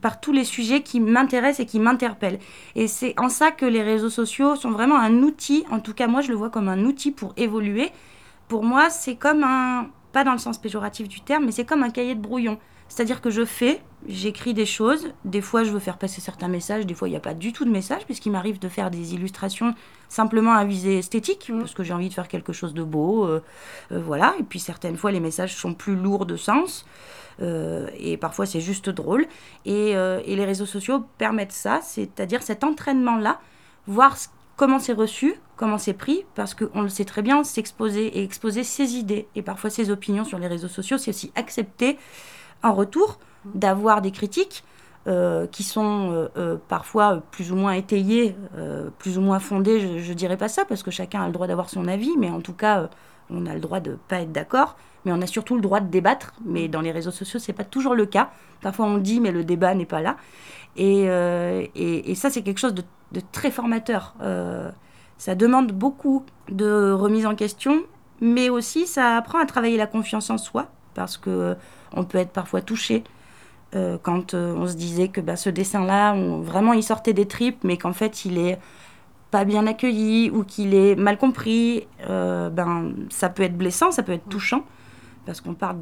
par 0.00 0.20
tous 0.20 0.32
les 0.32 0.44
sujets 0.44 0.82
qui 0.82 1.00
m'intéressent 1.00 1.60
et 1.60 1.66
qui 1.66 1.80
m'interpellent. 1.80 2.38
Et 2.76 2.86
c'est 2.86 3.14
en 3.18 3.28
ça 3.28 3.50
que 3.50 3.66
les 3.66 3.82
réseaux 3.82 4.10
sociaux 4.10 4.56
sont 4.56 4.70
vraiment 4.70 4.98
un 4.98 5.22
outil, 5.22 5.64
en 5.70 5.80
tout 5.80 5.94
cas 5.94 6.06
moi 6.06 6.20
je 6.20 6.28
le 6.28 6.36
vois 6.36 6.50
comme 6.50 6.68
un 6.68 6.84
outil 6.84 7.10
pour 7.10 7.34
évoluer 7.36 7.90
pour 8.52 8.64
moi, 8.64 8.90
c'est 8.90 9.16
comme 9.16 9.44
un, 9.44 9.86
pas 10.12 10.24
dans 10.24 10.32
le 10.32 10.38
sens 10.38 10.58
péjoratif 10.58 11.08
du 11.08 11.22
terme, 11.22 11.46
mais 11.46 11.52
c'est 11.52 11.64
comme 11.64 11.82
un 11.82 11.88
cahier 11.88 12.14
de 12.14 12.20
brouillon. 12.20 12.58
C'est-à-dire 12.86 13.22
que 13.22 13.30
je 13.30 13.46
fais, 13.46 13.80
j'écris 14.06 14.52
des 14.52 14.66
choses, 14.66 15.14
des 15.24 15.40
fois 15.40 15.64
je 15.64 15.70
veux 15.70 15.78
faire 15.78 15.96
passer 15.96 16.20
certains 16.20 16.48
messages, 16.48 16.84
des 16.84 16.92
fois 16.92 17.08
il 17.08 17.12
n'y 17.12 17.16
a 17.16 17.20
pas 17.20 17.32
du 17.32 17.54
tout 17.54 17.64
de 17.64 17.70
message, 17.70 18.04
puisqu'il 18.04 18.30
m'arrive 18.30 18.58
de 18.58 18.68
faire 18.68 18.90
des 18.90 19.14
illustrations 19.14 19.74
simplement 20.10 20.52
à 20.52 20.66
visée 20.66 20.98
esthétique, 20.98 21.48
mmh. 21.48 21.60
parce 21.60 21.72
que 21.72 21.82
j'ai 21.82 21.94
envie 21.94 22.10
de 22.10 22.12
faire 22.12 22.28
quelque 22.28 22.52
chose 22.52 22.74
de 22.74 22.82
beau, 22.82 23.24
euh, 23.24 23.42
euh, 23.90 24.02
voilà. 24.04 24.34
Et 24.38 24.42
puis 24.42 24.60
certaines 24.60 24.98
fois 24.98 25.12
les 25.12 25.20
messages 25.20 25.56
sont 25.56 25.72
plus 25.72 25.96
lourds 25.96 26.26
de 26.26 26.36
sens, 26.36 26.84
euh, 27.40 27.88
et 27.98 28.18
parfois 28.18 28.44
c'est 28.44 28.60
juste 28.60 28.90
drôle. 28.90 29.24
Et, 29.64 29.92
et, 29.92 30.36
les 30.36 30.44
réseaux 30.44 30.66
sociaux 30.66 31.06
permettent 31.16 31.52
ça, 31.52 31.80
c'est-à-dire 31.82 32.42
cet 32.42 32.64
entraînement-là, 32.64 33.40
voir 33.86 34.18
ce 34.18 34.28
comment 34.56 34.78
c'est 34.78 34.92
reçu, 34.92 35.34
comment 35.56 35.78
c'est 35.78 35.94
pris, 35.94 36.24
parce 36.34 36.54
qu'on 36.54 36.82
le 36.82 36.88
sait 36.88 37.04
très 37.04 37.22
bien, 37.22 37.44
s'exposer 37.44 38.18
et 38.18 38.22
exposer 38.22 38.64
ses 38.64 38.94
idées 38.94 39.28
et 39.34 39.42
parfois 39.42 39.70
ses 39.70 39.90
opinions 39.90 40.24
sur 40.24 40.38
les 40.38 40.46
réseaux 40.46 40.68
sociaux, 40.68 40.98
c'est 40.98 41.10
aussi 41.10 41.32
accepter 41.34 41.98
en 42.62 42.72
retour 42.72 43.18
d'avoir 43.54 44.02
des 44.02 44.12
critiques 44.12 44.64
euh, 45.08 45.48
qui 45.48 45.64
sont 45.64 46.12
euh, 46.12 46.28
euh, 46.36 46.56
parfois 46.68 47.22
plus 47.32 47.50
ou 47.50 47.56
moins 47.56 47.72
étayées, 47.72 48.36
plus 48.98 49.18
ou 49.18 49.20
moins 49.20 49.40
fondées, 49.40 49.80
je 49.98 50.08
ne 50.08 50.14
dirais 50.14 50.36
pas 50.36 50.48
ça, 50.48 50.64
parce 50.64 50.82
que 50.82 50.92
chacun 50.92 51.22
a 51.22 51.26
le 51.26 51.32
droit 51.32 51.46
d'avoir 51.46 51.68
son 51.68 51.88
avis, 51.88 52.12
mais 52.18 52.30
en 52.30 52.40
tout 52.40 52.52
cas, 52.52 52.88
on 53.30 53.46
a 53.46 53.54
le 53.54 53.60
droit 53.60 53.80
de 53.80 53.98
pas 54.08 54.20
être 54.20 54.32
d'accord, 54.32 54.76
mais 55.04 55.12
on 55.12 55.20
a 55.20 55.26
surtout 55.26 55.56
le 55.56 55.60
droit 55.60 55.80
de 55.80 55.90
débattre, 55.90 56.34
mais 56.44 56.68
dans 56.68 56.80
les 56.80 56.92
réseaux 56.92 57.10
sociaux, 57.10 57.40
ce 57.40 57.50
n'est 57.50 57.56
pas 57.56 57.64
toujours 57.64 57.94
le 57.94 58.06
cas. 58.06 58.30
Parfois 58.60 58.86
on 58.86 58.98
dit, 58.98 59.18
mais 59.18 59.32
le 59.32 59.42
débat 59.42 59.74
n'est 59.74 59.86
pas 59.86 60.02
là. 60.02 60.16
Et, 60.76 61.02
et 61.74 62.14
ça, 62.14 62.30
c'est 62.30 62.42
quelque 62.42 62.60
chose 62.60 62.74
de 62.74 62.84
de 63.12 63.20
très 63.32 63.50
formateur. 63.50 64.14
Euh, 64.22 64.70
ça 65.18 65.34
demande 65.34 65.72
beaucoup 65.72 66.24
de 66.50 66.92
remise 66.92 67.26
en 67.26 67.34
question, 67.34 67.82
mais 68.20 68.48
aussi 68.48 68.86
ça 68.86 69.16
apprend 69.16 69.38
à 69.38 69.46
travailler 69.46 69.76
la 69.76 69.86
confiance 69.86 70.30
en 70.30 70.38
soi, 70.38 70.68
parce 70.94 71.16
que 71.16 71.30
euh, 71.30 71.54
on 71.94 72.04
peut 72.04 72.18
être 72.18 72.32
parfois 72.32 72.60
touché 72.60 73.04
euh, 73.74 73.98
quand 74.02 74.34
on 74.34 74.66
se 74.66 74.74
disait 74.74 75.08
que 75.08 75.20
bah, 75.20 75.36
ce 75.36 75.48
dessin-là, 75.48 76.14
vraiment 76.42 76.72
il 76.72 76.82
sortait 76.82 77.12
des 77.12 77.26
tripes, 77.26 77.62
mais 77.64 77.76
qu'en 77.76 77.92
fait 77.92 78.24
il 78.24 78.38
est 78.38 78.58
pas 79.30 79.44
bien 79.44 79.66
accueilli 79.66 80.30
ou 80.30 80.44
qu'il 80.44 80.74
est 80.74 80.94
mal 80.94 81.16
compris, 81.16 81.86
ben 82.06 82.92
ça 83.08 83.30
peut 83.30 83.44
être 83.44 83.56
blessant, 83.56 83.90
ça 83.90 84.02
peut 84.02 84.12
être 84.12 84.28
touchant 84.28 84.64
parce 85.24 85.40
qu'on 85.40 85.54
parle 85.54 85.78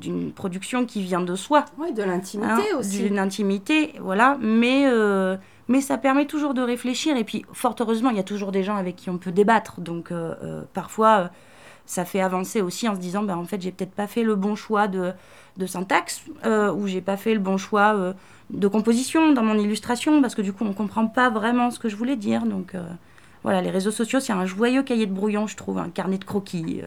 d'une 0.00 0.32
production 0.32 0.84
qui 0.84 1.00
vient 1.02 1.20
de 1.20 1.36
soi. 1.36 1.64
Oui, 1.78 1.92
de 1.92 2.02
l'intimité 2.02 2.50
hein, 2.50 2.78
aussi. 2.78 3.02
D'une 3.04 3.20
intimité, 3.20 3.92
voilà. 4.00 4.36
Mais 4.40 4.88
mais 5.68 5.80
ça 5.80 5.98
permet 5.98 6.26
toujours 6.26 6.54
de 6.54 6.62
réfléchir. 6.62 7.16
Et 7.16 7.24
puis, 7.24 7.44
fort 7.52 7.74
heureusement, 7.80 8.10
il 8.10 8.16
y 8.16 8.20
a 8.20 8.24
toujours 8.24 8.52
des 8.52 8.62
gens 8.62 8.76
avec 8.76 8.96
qui 8.96 9.10
on 9.10 9.18
peut 9.18 9.32
débattre. 9.32 9.80
Donc, 9.80 10.10
euh, 10.10 10.34
euh, 10.42 10.62
parfois, 10.72 11.18
euh, 11.18 11.28
ça 11.86 12.04
fait 12.04 12.20
avancer 12.20 12.60
aussi 12.60 12.88
en 12.88 12.94
se 12.94 13.00
disant, 13.00 13.22
ben, 13.22 13.36
en 13.36 13.44
fait, 13.44 13.60
j'ai 13.60 13.72
peut-être 13.72 13.92
pas 13.92 14.06
fait 14.06 14.22
le 14.22 14.34
bon 14.34 14.54
choix 14.54 14.88
de, 14.88 15.12
de 15.56 15.66
syntaxe, 15.66 16.22
ou 16.44 16.86
j'ai 16.86 17.00
pas 17.00 17.16
fait 17.16 17.34
le 17.34 17.40
bon 17.40 17.56
choix 17.56 18.14
de 18.50 18.68
composition 18.68 19.32
dans 19.32 19.42
mon 19.42 19.58
illustration, 19.58 20.20
parce 20.22 20.34
que 20.34 20.42
du 20.42 20.52
coup, 20.52 20.64
on 20.64 20.72
comprend 20.72 21.06
pas 21.06 21.28
vraiment 21.28 21.70
ce 21.70 21.78
que 21.78 21.88
je 21.88 21.96
voulais 21.96 22.16
dire. 22.16 22.44
Donc, 22.44 22.74
voilà, 23.44 23.60
les 23.60 23.70
réseaux 23.70 23.90
sociaux, 23.90 24.20
c'est 24.20 24.32
un 24.32 24.46
joyeux 24.46 24.82
cahier 24.82 25.06
de 25.06 25.12
brouillon, 25.12 25.46
je 25.46 25.56
trouve, 25.56 25.78
un 25.78 25.88
carnet 25.88 26.18
de 26.18 26.24
croquis. 26.24 26.82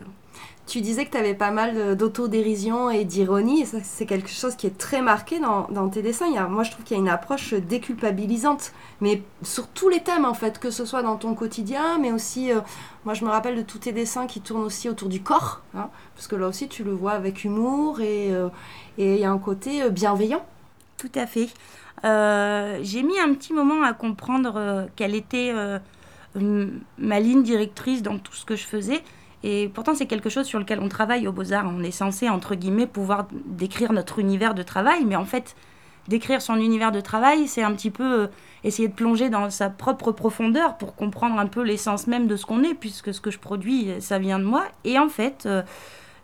Tu 0.68 0.82
disais 0.82 1.06
que 1.06 1.12
tu 1.12 1.18
avais 1.18 1.36
pas 1.36 1.52
mal 1.52 1.96
d'autodérision 1.96 2.90
et 2.90 3.06
d'ironie, 3.06 3.62
et 3.62 3.66
ça, 3.66 3.78
c'est 3.84 4.08
quelque 4.08 4.30
chose 4.30 4.56
qui 4.56 4.66
est 4.66 4.76
très 4.76 5.02
marqué 5.02 5.40
dans, 5.40 5.68
dans 5.70 5.90
tes 5.90 6.02
dessins. 6.02 6.26
Il 6.26 6.42
moi, 6.50 6.64
je 6.64 6.72
trouve 6.72 6.84
qu'il 6.84 6.98
y 6.98 7.00
a 7.00 7.04
une 7.04 7.10
approche 7.10 7.54
déculpabilisante, 7.54 8.72
mais 9.00 9.22
sur 9.44 9.68
tous 9.68 9.90
les 9.90 10.00
thèmes, 10.00 10.26
en 10.26 10.34
fait, 10.34 10.58
que 10.58 10.72
ce 10.72 10.86
soit 10.86 11.04
dans 11.04 11.18
ton 11.18 11.36
quotidien, 11.36 12.00
mais 12.00 12.12
aussi, 12.12 12.52
euh, 12.52 12.62
moi, 13.06 13.14
je 13.14 13.24
me 13.26 13.30
rappelle 13.30 13.56
de 13.56 13.62
tous 13.62 13.78
tes 13.78 13.92
dessins 13.92 14.26
qui 14.26 14.42
tournent 14.42 14.64
aussi 14.64 14.90
autour 14.90 15.08
du 15.08 15.22
corps, 15.22 15.62
hein, 15.76 15.90
parce 16.16 16.28
que 16.28 16.36
là 16.36 16.48
aussi, 16.48 16.68
tu 16.68 16.84
le 16.84 16.94
vois 16.94 17.12
avec 17.12 17.44
humour, 17.44 18.02
et 18.02 18.34
euh, 18.34 18.50
il 18.98 19.18
y 19.18 19.24
a 19.24 19.32
un 19.32 19.38
côté 19.38 19.84
euh, 19.84 19.90
bienveillant. 19.90 20.44
Tout 20.98 21.12
à 21.14 21.28
fait. 21.28 21.50
J'ai 22.04 23.04
mis 23.04 23.20
un 23.20 23.34
petit 23.36 23.54
moment 23.54 23.84
à 23.84 23.94
comprendre 23.94 24.88
quelle 24.96 25.14
était 25.14 25.54
ma 26.98 27.20
ligne 27.20 27.44
directrice 27.44 28.02
dans 28.02 28.18
tout 28.18 28.34
ce 28.34 28.46
que 28.46 28.56
je 28.56 28.66
faisais. 28.66 29.02
Et 29.44 29.70
pourtant, 29.74 29.94
c'est 29.94 30.08
quelque 30.08 30.30
chose 30.30 30.46
sur 30.46 30.60
lequel 30.60 30.80
on 30.80 30.90
travaille 30.90 31.28
aux 31.28 31.32
Beaux-Arts. 31.32 31.72
On 31.72 31.84
est 31.84 31.92
censé, 31.92 32.30
entre 32.30 32.56
guillemets, 32.56 32.88
pouvoir 32.88 33.28
décrire 33.46 33.94
notre 33.94 34.20
univers 34.20 34.56
de 34.56 34.64
travail, 34.64 35.06
mais 35.06 35.16
en 35.16 35.26
fait, 35.26 35.56
décrire 36.08 36.42
son 36.42 36.56
univers 36.56 36.92
de 36.92 37.02
travail, 37.02 37.48
c'est 37.48 37.64
un 37.64 37.74
petit 37.74 37.92
peu 37.92 38.22
euh, 38.22 38.28
essayer 38.64 38.88
de 38.88 38.94
plonger 38.94 39.30
dans 39.30 39.50
sa 39.50 39.70
propre 39.70 40.12
profondeur 40.12 40.78
pour 40.78 40.96
comprendre 40.96 41.40
un 41.40 41.48
peu 41.48 41.62
l'essence 41.62 42.08
même 42.08 42.28
de 42.28 42.36
ce 42.36 42.46
qu'on 42.46 42.64
est, 42.64 42.74
puisque 42.74 43.14
ce 43.14 43.22
que 43.22 43.32
je 43.32 43.40
produis, 43.40 43.90
ça 44.00 44.20
vient 44.20 44.40
de 44.40 44.44
moi. 44.44 44.66
Et 44.84 44.98
en 45.00 45.10
fait, 45.10 45.44
euh, 45.46 45.62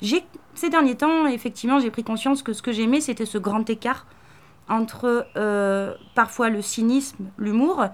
j'ai 0.01 0.23
ces 0.53 0.69
derniers 0.69 0.95
temps, 0.95 1.27
effectivement, 1.27 1.79
j'ai 1.79 1.91
pris 1.91 2.03
conscience 2.03 2.43
que 2.43 2.53
ce 2.53 2.61
que 2.61 2.71
j'aimais, 2.71 3.01
c'était 3.01 3.25
ce 3.25 3.37
grand 3.37 3.69
écart 3.69 4.05
entre 4.67 5.27
euh, 5.37 5.93
parfois 6.15 6.49
le 6.49 6.61
cynisme, 6.61 7.25
l'humour, 7.37 7.85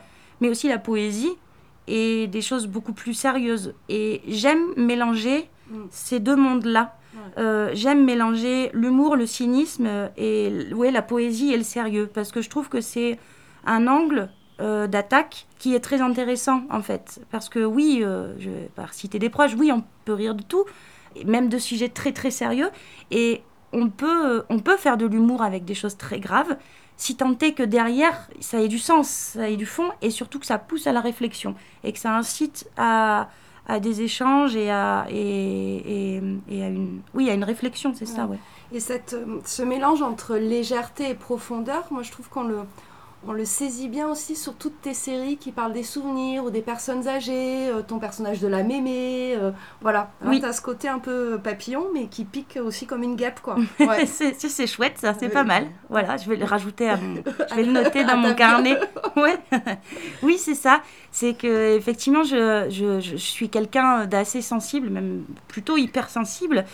mais 0.42 0.50
aussi 0.50 0.68
la 0.68 0.78
poésie 0.78 1.36
et 1.88 2.28
des 2.28 2.42
choses 2.42 2.68
beaucoup 2.68 2.94
plus 2.94 3.14
sérieuses. 3.14 3.74
Et 3.90 4.22
j'aime 4.28 4.74
mélanger 4.76 5.50
mm. 5.70 5.76
ces 5.90 6.20
deux 6.20 6.36
mondes-là. 6.36 6.94
Euh, 7.38 7.72
j'aime 7.74 8.06
mélanger 8.06 8.70
l'humour, 8.74 9.16
le 9.16 9.26
cynisme 9.26 9.88
et 10.18 10.52
ouais, 10.74 10.92
la 10.92 11.02
poésie 11.02 11.52
et 11.52 11.58
le 11.58 11.64
sérieux, 11.64 12.10
parce 12.12 12.32
que 12.32 12.42
je 12.42 12.50
trouve 12.50 12.70
que 12.70 12.80
c'est 12.80 13.18
un 13.66 13.88
angle 13.88 14.30
euh, 14.62 14.86
d'attaque 14.86 15.48
qui 15.58 15.74
est 15.74 15.80
très 15.80 16.00
intéressant 16.02 16.64
en 16.70 16.82
fait. 16.82 17.20
Parce 17.32 17.50
que 17.50 17.66
oui, 17.66 18.04
je 18.40 18.50
vais 18.50 18.70
pas 18.76 18.86
citer 18.92 19.18
des 19.18 19.30
proches, 19.30 19.56
oui, 19.58 19.72
on 19.72 19.84
peut 20.06 20.14
rire 20.14 20.36
de 20.36 20.44
tout, 20.44 20.66
même 21.26 21.50
de 21.50 21.58
sujets 21.58 21.90
très 21.90 22.12
très 22.12 22.30
sérieux. 22.30 22.70
Et 23.10 23.42
on 23.74 23.90
peut, 23.90 24.44
on 24.50 24.60
peut 24.60 24.78
faire 24.78 24.98
de 24.98 25.06
l'humour 25.06 25.42
avec 25.42 25.66
des 25.66 25.76
choses 25.76 25.98
très 25.98 26.20
graves, 26.20 26.56
si 26.98 27.16
tant 27.16 27.38
est 27.38 27.54
que 27.54 27.64
derrière, 27.64 28.28
ça 28.42 28.60
ait 28.60 28.68
du 28.68 28.80
sens, 28.80 29.08
ça 29.08 29.50
ait 29.50 29.56
du 29.56 29.66
fond, 29.68 29.90
et 30.02 30.10
surtout 30.10 30.40
que 30.40 30.46
ça 30.46 30.58
pousse 30.58 30.88
à 30.88 30.92
la 30.92 31.02
réflexion, 31.02 31.56
et 31.84 31.94
que 31.94 32.00
ça 32.00 32.16
incite 32.16 32.68
à, 32.76 33.30
à 33.68 33.80
des 33.80 34.02
échanges 34.02 34.56
et 34.56 34.72
à, 34.72 35.06
et, 35.10 36.18
et, 36.50 36.64
à, 36.64 36.68
une, 36.68 37.02
oui, 37.14 37.30
à 37.30 37.34
une 37.34 37.44
réflexion, 37.44 37.94
c'est 37.96 38.08
ça, 38.08 38.26
ouais. 38.26 38.40
Et 38.74 38.80
cette, 38.80 39.16
ce 39.46 39.62
mélange 39.62 40.02
entre 40.02 40.36
légèreté 40.36 41.10
et 41.12 41.14
profondeur, 41.16 41.86
moi 41.92 42.04
je 42.04 42.12
trouve 42.12 42.28
qu'on 42.30 42.44
le, 42.44 42.60
on 43.28 43.34
le 43.34 43.44
saisit 43.44 43.90
bien 43.90 44.08
aussi 44.10 44.38
sur 44.38 44.56
toutes 44.56 44.82
tes 44.82 44.94
séries 44.94 45.36
qui 45.36 45.52
parlent 45.52 45.74
des 45.74 45.84
souvenirs 45.84 46.46
ou 46.46 46.50
des 46.50 46.62
personnes 46.62 47.08
âgées, 47.10 47.68
euh, 47.68 47.82
ton 47.82 48.00
personnage 48.00 48.40
de 48.40 48.48
la 48.48 48.64
mémé, 48.64 49.36
euh, 49.36 49.52
voilà. 49.82 50.12
Oui. 50.26 50.40
Tu 50.40 50.46
as 50.46 50.54
ce 50.54 50.62
côté 50.62 50.88
un 50.88 51.00
peu 51.00 51.38
papillon, 51.38 51.88
mais 51.94 52.08
qui 52.08 52.24
pique 52.24 52.58
aussi 52.64 52.88
comme 52.88 53.04
une 53.04 53.16
guêpe, 53.16 53.42
quoi. 53.42 53.58
Ouais. 53.80 54.06
c'est 54.06 54.68
chouette, 54.68 54.98
ça, 54.98 55.14
c'est 55.20 55.30
pas 55.30 55.44
mal. 55.44 55.68
Voilà, 55.90 56.16
je 56.16 56.30
vais 56.30 56.38
le 56.38 56.46
rajouter, 56.46 56.90
à 56.90 56.96
mon... 56.96 57.16
je 57.50 57.56
vais 57.56 57.64
le 57.64 57.72
noter 57.74 58.06
dans 58.06 58.18
mon 58.18 58.34
carnet. 58.34 58.80
Ouais. 59.16 59.40
oui, 60.22 60.38
c'est 60.38 60.54
ça. 60.54 60.82
C'est 61.12 61.34
que 61.34 61.76
effectivement, 61.76 62.24
je, 62.24 62.68
je, 62.70 63.00
je 63.00 63.16
suis 63.16 63.50
quelqu'un 63.50 64.06
d'assez 64.06 64.44
sensible, 64.44 64.90
même 64.90 65.24
plutôt 65.48 65.76
hypersensible. 65.76 66.66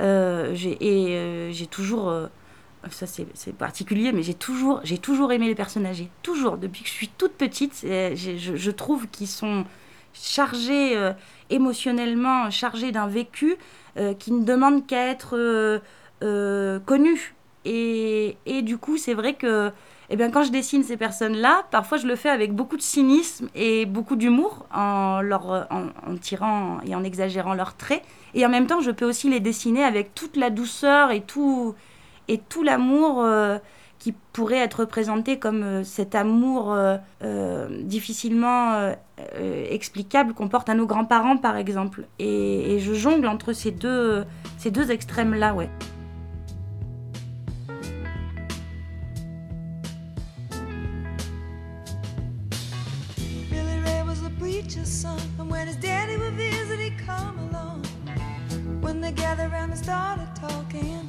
Euh, 0.00 0.52
et 0.80 1.52
j'ai 1.52 1.66
toujours 1.66 2.12
ça 2.90 3.06
c'est 3.06 3.54
particulier, 3.54 4.12
mais 4.12 4.22
j'ai 4.22 4.34
toujours, 4.34 4.82
aimé 5.32 5.46
les 5.46 5.54
personnes 5.54 5.86
âgées. 5.86 6.08
Toujours, 6.22 6.56
depuis 6.56 6.82
que 6.82 6.88
je 6.88 6.94
suis 6.94 7.08
toute 7.08 7.32
petite, 7.32 7.80
je, 7.82 8.56
je, 8.56 8.70
trouve 8.70 9.06
qu'ils 9.08 9.28
sont 9.28 9.64
chargés 10.12 10.96
euh, 10.96 11.12
émotionnellement, 11.50 12.50
chargés 12.50 12.92
d'un 12.92 13.06
vécu 13.06 13.56
euh, 13.96 14.14
qui 14.14 14.32
ne 14.32 14.44
demande 14.44 14.86
qu'à 14.86 15.08
être 15.08 15.36
euh, 16.22 16.78
connu. 16.80 17.34
Et, 17.64 18.36
du 18.62 18.76
coup, 18.76 18.96
c'est 18.96 19.14
vrai 19.14 19.34
que 19.34 19.70
eh 20.10 20.16
bien, 20.16 20.30
quand 20.30 20.42
je 20.42 20.50
dessine 20.50 20.82
ces 20.82 20.96
personnes-là, 20.96 21.64
parfois 21.70 21.96
je 21.96 22.06
le 22.06 22.16
fais 22.16 22.28
avec 22.28 22.52
beaucoup 22.52 22.76
de 22.76 22.82
cynisme 22.82 23.48
et 23.54 23.86
beaucoup 23.86 24.16
d'humour, 24.16 24.66
en 24.74 25.22
tirant 26.20 26.80
et 26.84 26.94
en 26.94 27.04
exagérant 27.04 27.54
leurs 27.54 27.76
traits. 27.76 28.02
Et 28.34 28.44
en 28.44 28.48
même 28.48 28.66
temps, 28.66 28.80
je 28.80 28.90
peux 28.90 29.06
aussi 29.06 29.30
les 29.30 29.40
dessiner 29.40 29.84
avec 29.84 30.14
toute 30.14 30.36
la 30.36 30.50
douceur 30.50 31.12
et 31.12 31.20
tout 31.20 31.74
et 32.32 32.38
tout 32.38 32.62
l'amour 32.62 33.22
euh, 33.22 33.58
qui 33.98 34.12
pourrait 34.32 34.58
être 34.58 34.80
représenté 34.80 35.38
comme 35.38 35.62
euh, 35.62 35.84
cet 35.84 36.14
amour 36.14 36.74
euh, 36.74 37.68
difficilement 37.82 38.94
explicable 39.70 40.32
qu'on 40.34 40.48
porte 40.48 40.68
à 40.68 40.74
nos 40.74 40.86
grands-parents, 40.86 41.36
par 41.36 41.56
exemple. 41.56 42.06
Et, 42.18 42.78
je 42.80 42.94
jongle 42.94 43.28
entre 43.28 43.52
ces 43.52 43.70
deux, 43.70 44.24
ces 44.58 44.70
deux 44.70 44.90
extrêmes-là, 44.90 45.54
ouais. 45.54 45.68
when 58.92 59.00
they 59.00 59.12
gathered 59.12 59.50
around 59.50 59.70
and 59.70 59.78
started 59.78 60.28
talking. 60.36 61.08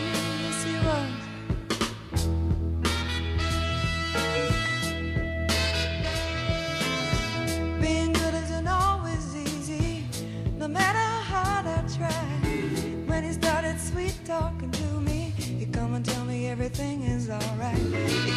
everything 16.81 17.03
is 17.03 17.29
alright. 17.29 18.30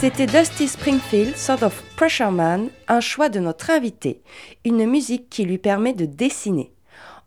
C'était 0.00 0.26
Dusty 0.26 0.68
Springfield, 0.68 1.36
Sort 1.36 1.64
of 1.64 1.82
Pressure 1.96 2.30
Man, 2.30 2.68
un 2.86 3.00
choix 3.00 3.28
de 3.28 3.40
notre 3.40 3.70
invité, 3.70 4.22
une 4.64 4.86
musique 4.86 5.28
qui 5.28 5.42
lui 5.42 5.58
permet 5.58 5.92
de 5.92 6.04
dessiner. 6.04 6.72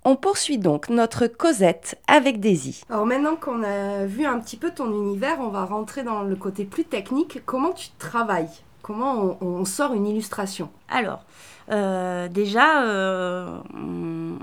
On 0.06 0.16
poursuit 0.16 0.58
donc 0.58 0.88
notre 0.88 1.28
Cosette 1.28 2.00
avec 2.08 2.40
Daisy. 2.40 2.82
Alors 2.90 3.06
maintenant 3.06 3.36
qu'on 3.36 3.62
a 3.63 4.06
vu 4.06 4.25
un 4.25 4.40
petit 4.40 4.56
peu 4.56 4.72
ton 4.72 4.90
univers, 4.90 5.36
on 5.42 5.50
va 5.50 5.66
rentrer 5.66 6.04
dans 6.04 6.24
le 6.24 6.36
côté 6.38 6.63
plus 6.63 6.86
technique. 6.86 7.42
Comment 7.46 7.74
tu 7.74 7.90
travailles? 8.00 8.62
Comment 8.82 9.38
on, 9.42 9.66
sort 9.66 9.94
une 9.94 10.08
illustration? 10.08 10.70
Alors, 10.88 11.25
euh, 11.74 12.30
déjà, 12.30 12.86
euh, 12.86 13.60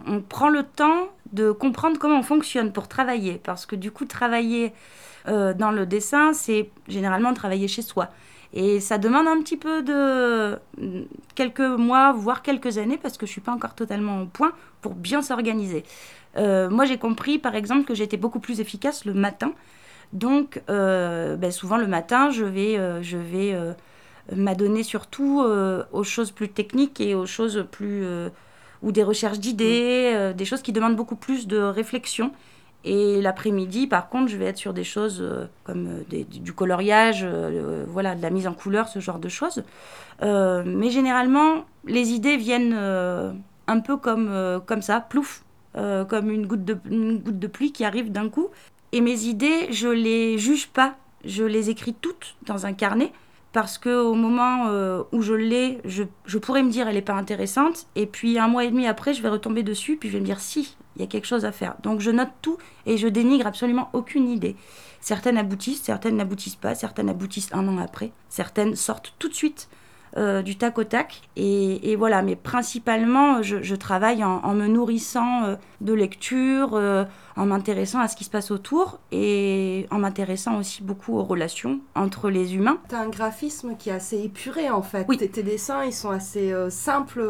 on, 0.07 0.21
prend 0.21 0.51
le 0.51 0.65
temps 0.65 1.09
de 1.33 1.51
comprendre 1.51 1.99
comment 1.99 2.19
on 2.19 2.23
fonctionne 2.23 2.73
pour 2.73 2.89
travailler. 2.89 3.41
Parce 3.43 3.65
que 3.65 3.75
du 3.75 3.91
coup, 3.91 4.05
travailler 4.05 4.75
euh, 5.27 5.55
dans 5.55 5.71
le 5.71 5.87
dessin, 5.87 6.33
c'est 6.33 6.71
généralement 6.87 7.35
travailler 7.35 7.69
chez 7.69 7.83
soi. 7.83 8.09
Et 8.53 8.81
ça 8.81 8.97
demande 8.97 9.27
un 9.27 9.41
petit 9.43 9.59
peu 9.59 9.83
de 9.83 10.59
quelques 11.35 11.61
mois, 11.61 12.13
voire 12.13 12.43
quelques 12.43 12.79
années, 12.79 12.99
parce 12.99 13.19
que 13.19 13.27
je 13.27 13.31
ne 13.31 13.33
suis 13.33 13.41
pas 13.41 13.53
encore 13.53 13.75
totalement 13.75 14.23
au 14.23 14.27
point 14.27 14.53
pour 14.81 14.95
bien 14.95 15.21
s'organiser. 15.21 15.85
Euh, 16.37 16.71
moi, 16.71 16.85
j'ai 16.87 16.99
compris, 16.99 17.39
par 17.39 17.55
exemple, 17.55 17.85
que 17.85 17.95
j'étais 17.95 18.17
beaucoup 18.17 18.41
plus 18.41 18.61
efficace 18.61 19.05
le 19.05 19.13
matin. 19.13 19.53
Donc, 20.15 20.63
euh, 20.71 21.37
ben, 21.37 21.51
souvent 21.51 21.77
le 21.77 21.87
matin, 21.87 22.31
je 22.31 22.45
vais, 22.45 22.79
je 23.03 23.19
vais 23.19 23.55
m'adonner 24.35 24.83
surtout 24.83 25.45
aux 25.93 26.05
choses 26.05 26.31
plus 26.31 26.49
techniques 26.49 27.03
et 27.03 27.15
aux 27.15 27.27
choses 27.27 27.67
plus 27.71 28.07
ou 28.81 28.93
des 28.93 29.03
recherches 29.03 29.41
d'idées, 29.41 30.33
des 30.35 30.45
choses 30.47 30.63
qui 30.63 30.73
demandent 30.73 30.97
beaucoup 30.97 31.17
plus 31.17 31.47
de 31.47 31.59
réflexion. 31.59 32.33
Et 32.85 33.21
l'après-midi, 33.21 33.87
par 33.87 34.09
contre, 34.09 34.31
je 34.31 34.37
vais 34.37 34.47
être 34.47 34.57
sur 34.57 34.73
des 34.73 34.85
choses 34.85 35.21
euh, 35.21 35.47
comme 35.65 36.03
euh, 36.13 36.25
du 36.31 36.53
coloriage, 36.53 37.27
voilà, 37.87 38.15
de 38.15 38.23
la 38.23 38.31
mise 38.31 38.47
en 38.47 38.55
couleur, 38.55 38.89
ce 38.89 39.01
genre 39.01 39.19
de 39.19 39.29
choses. 39.29 39.65
mais 40.23 40.91
généralement, 40.91 41.65
les 41.85 42.11
idées 42.11 42.37
viennent 42.37 42.75
un 42.75 43.81
peu 43.81 43.97
comme, 43.97 44.61
comme 44.67 44.83
ça, 44.83 45.01
plouf, 45.01 45.45
comme 45.75 46.31
une 46.31 46.47
goutte, 46.47 46.65
de, 46.65 46.79
une 46.91 47.19
goutte 47.19 47.39
de 47.39 47.47
pluie 47.47 47.73
qui 47.73 47.85
arrive 47.85 48.11
d'un 48.11 48.29
coup. 48.29 48.49
Et 48.93 49.01
mes 49.01 49.25
idées, 49.25 49.69
je 49.71 49.89
les 49.89 50.39
juge 50.39 50.69
pas, 50.69 50.97
je 51.25 51.45
les 51.45 51.71
écris 51.71 51.95
toutes 51.95 52.37
dans 52.47 52.65
un 52.65 52.73
carnet 52.73 53.13
parce 53.53 53.79
qu'au 53.79 54.15
moment 54.15 54.67
euh, 54.69 55.03
où 55.13 55.23
je 55.23 55.35
l'ai, 55.35 55.81
je, 55.85 56.05
je, 56.27 56.39
pourrais 56.39 56.63
me 56.63 56.71
dire 56.71 56.87
elle 56.89 56.95
n'est 56.95 57.03
pas 57.03 57.15
intéressante, 57.15 57.87
et 57.97 58.07
puis 58.07 58.39
un 58.39 58.49
mois 58.49 58.65
et 58.65 58.71
demi 58.71 58.87
après, 58.87 59.15
je 59.15 59.23
vais 59.23 59.29
retomber 59.29 59.63
dessus, 59.63 59.97
puis 59.97 60.09
je 60.09 60.15
vais 60.15 60.21
me 60.21 60.27
dire 60.27 60.41
si, 60.41 60.77
il 60.97 61.03
y 61.03 61.05
a 61.05 61.09
quelque 61.09 61.27
chose 61.27 61.45
à 61.45 61.53
faire. 61.53 61.77
Donc 61.83 62.01
je 62.01 62.11
note 62.11 62.31
tout 62.43 62.59
et 62.87 62.97
je 62.97 63.09
dénigre 63.09 63.47
absolument 63.47 63.89
aucune 63.93 64.29
idée. 64.29 64.57
Certaines 65.01 65.39
aboutissent, 65.39 65.83
certaines 65.83 66.17
n'aboutissent 66.17 66.57
pas, 66.57 66.75
certaines 66.75 67.09
aboutissent 67.09 67.53
un 67.53 67.67
an 67.69 67.79
après, 67.79 68.13
certaines 68.29 68.77
sortent 68.77 69.15
tout 69.19 69.29
de 69.29 69.35
suite. 69.35 69.69
Euh, 70.17 70.41
du 70.41 70.57
tac 70.57 70.79
au 70.79 70.85
tac. 70.85 71.21
Et, 71.37 71.95
voilà, 71.97 72.23
mais 72.23 72.35
principalement, 72.35 73.43
je, 73.43 73.75
travaille 73.75 74.25
en, 74.25 74.55
me 74.55 74.67
nourrissant 74.67 75.45
euh, 75.45 75.57
de 75.83 75.93
lecture, 75.93 76.71
euh, 76.75 77.05
en 77.39 77.47
m'intéressant 77.47 78.01
à 78.01 78.09
ce 78.09 78.17
qui 78.17 78.25
se 78.25 78.31
passe 78.31 78.51
autour 78.51 78.99
et 79.13 79.87
en 79.91 79.99
m'intéressant 79.99 80.59
aussi 80.59 80.83
beaucoup 80.83 81.17
aux 81.17 81.25
relations 81.25 81.81
entre 81.95 82.31
les 82.31 82.55
humains. 82.55 82.79
Tu 82.89 82.95
as 82.95 83.01
un 83.01 83.09
graphisme 83.09 83.77
qui 83.79 83.91
est 83.91 83.95
assez 83.95 84.23
épuré 84.23 84.71
en 84.71 84.83
fait. 84.83 85.07
Oui. 85.09 85.17
Tes, 85.17 85.43
dessins, 85.43 85.85
ils 85.85 85.93
sont 85.93 86.11
assez 86.11 86.53
simples. 86.71 87.23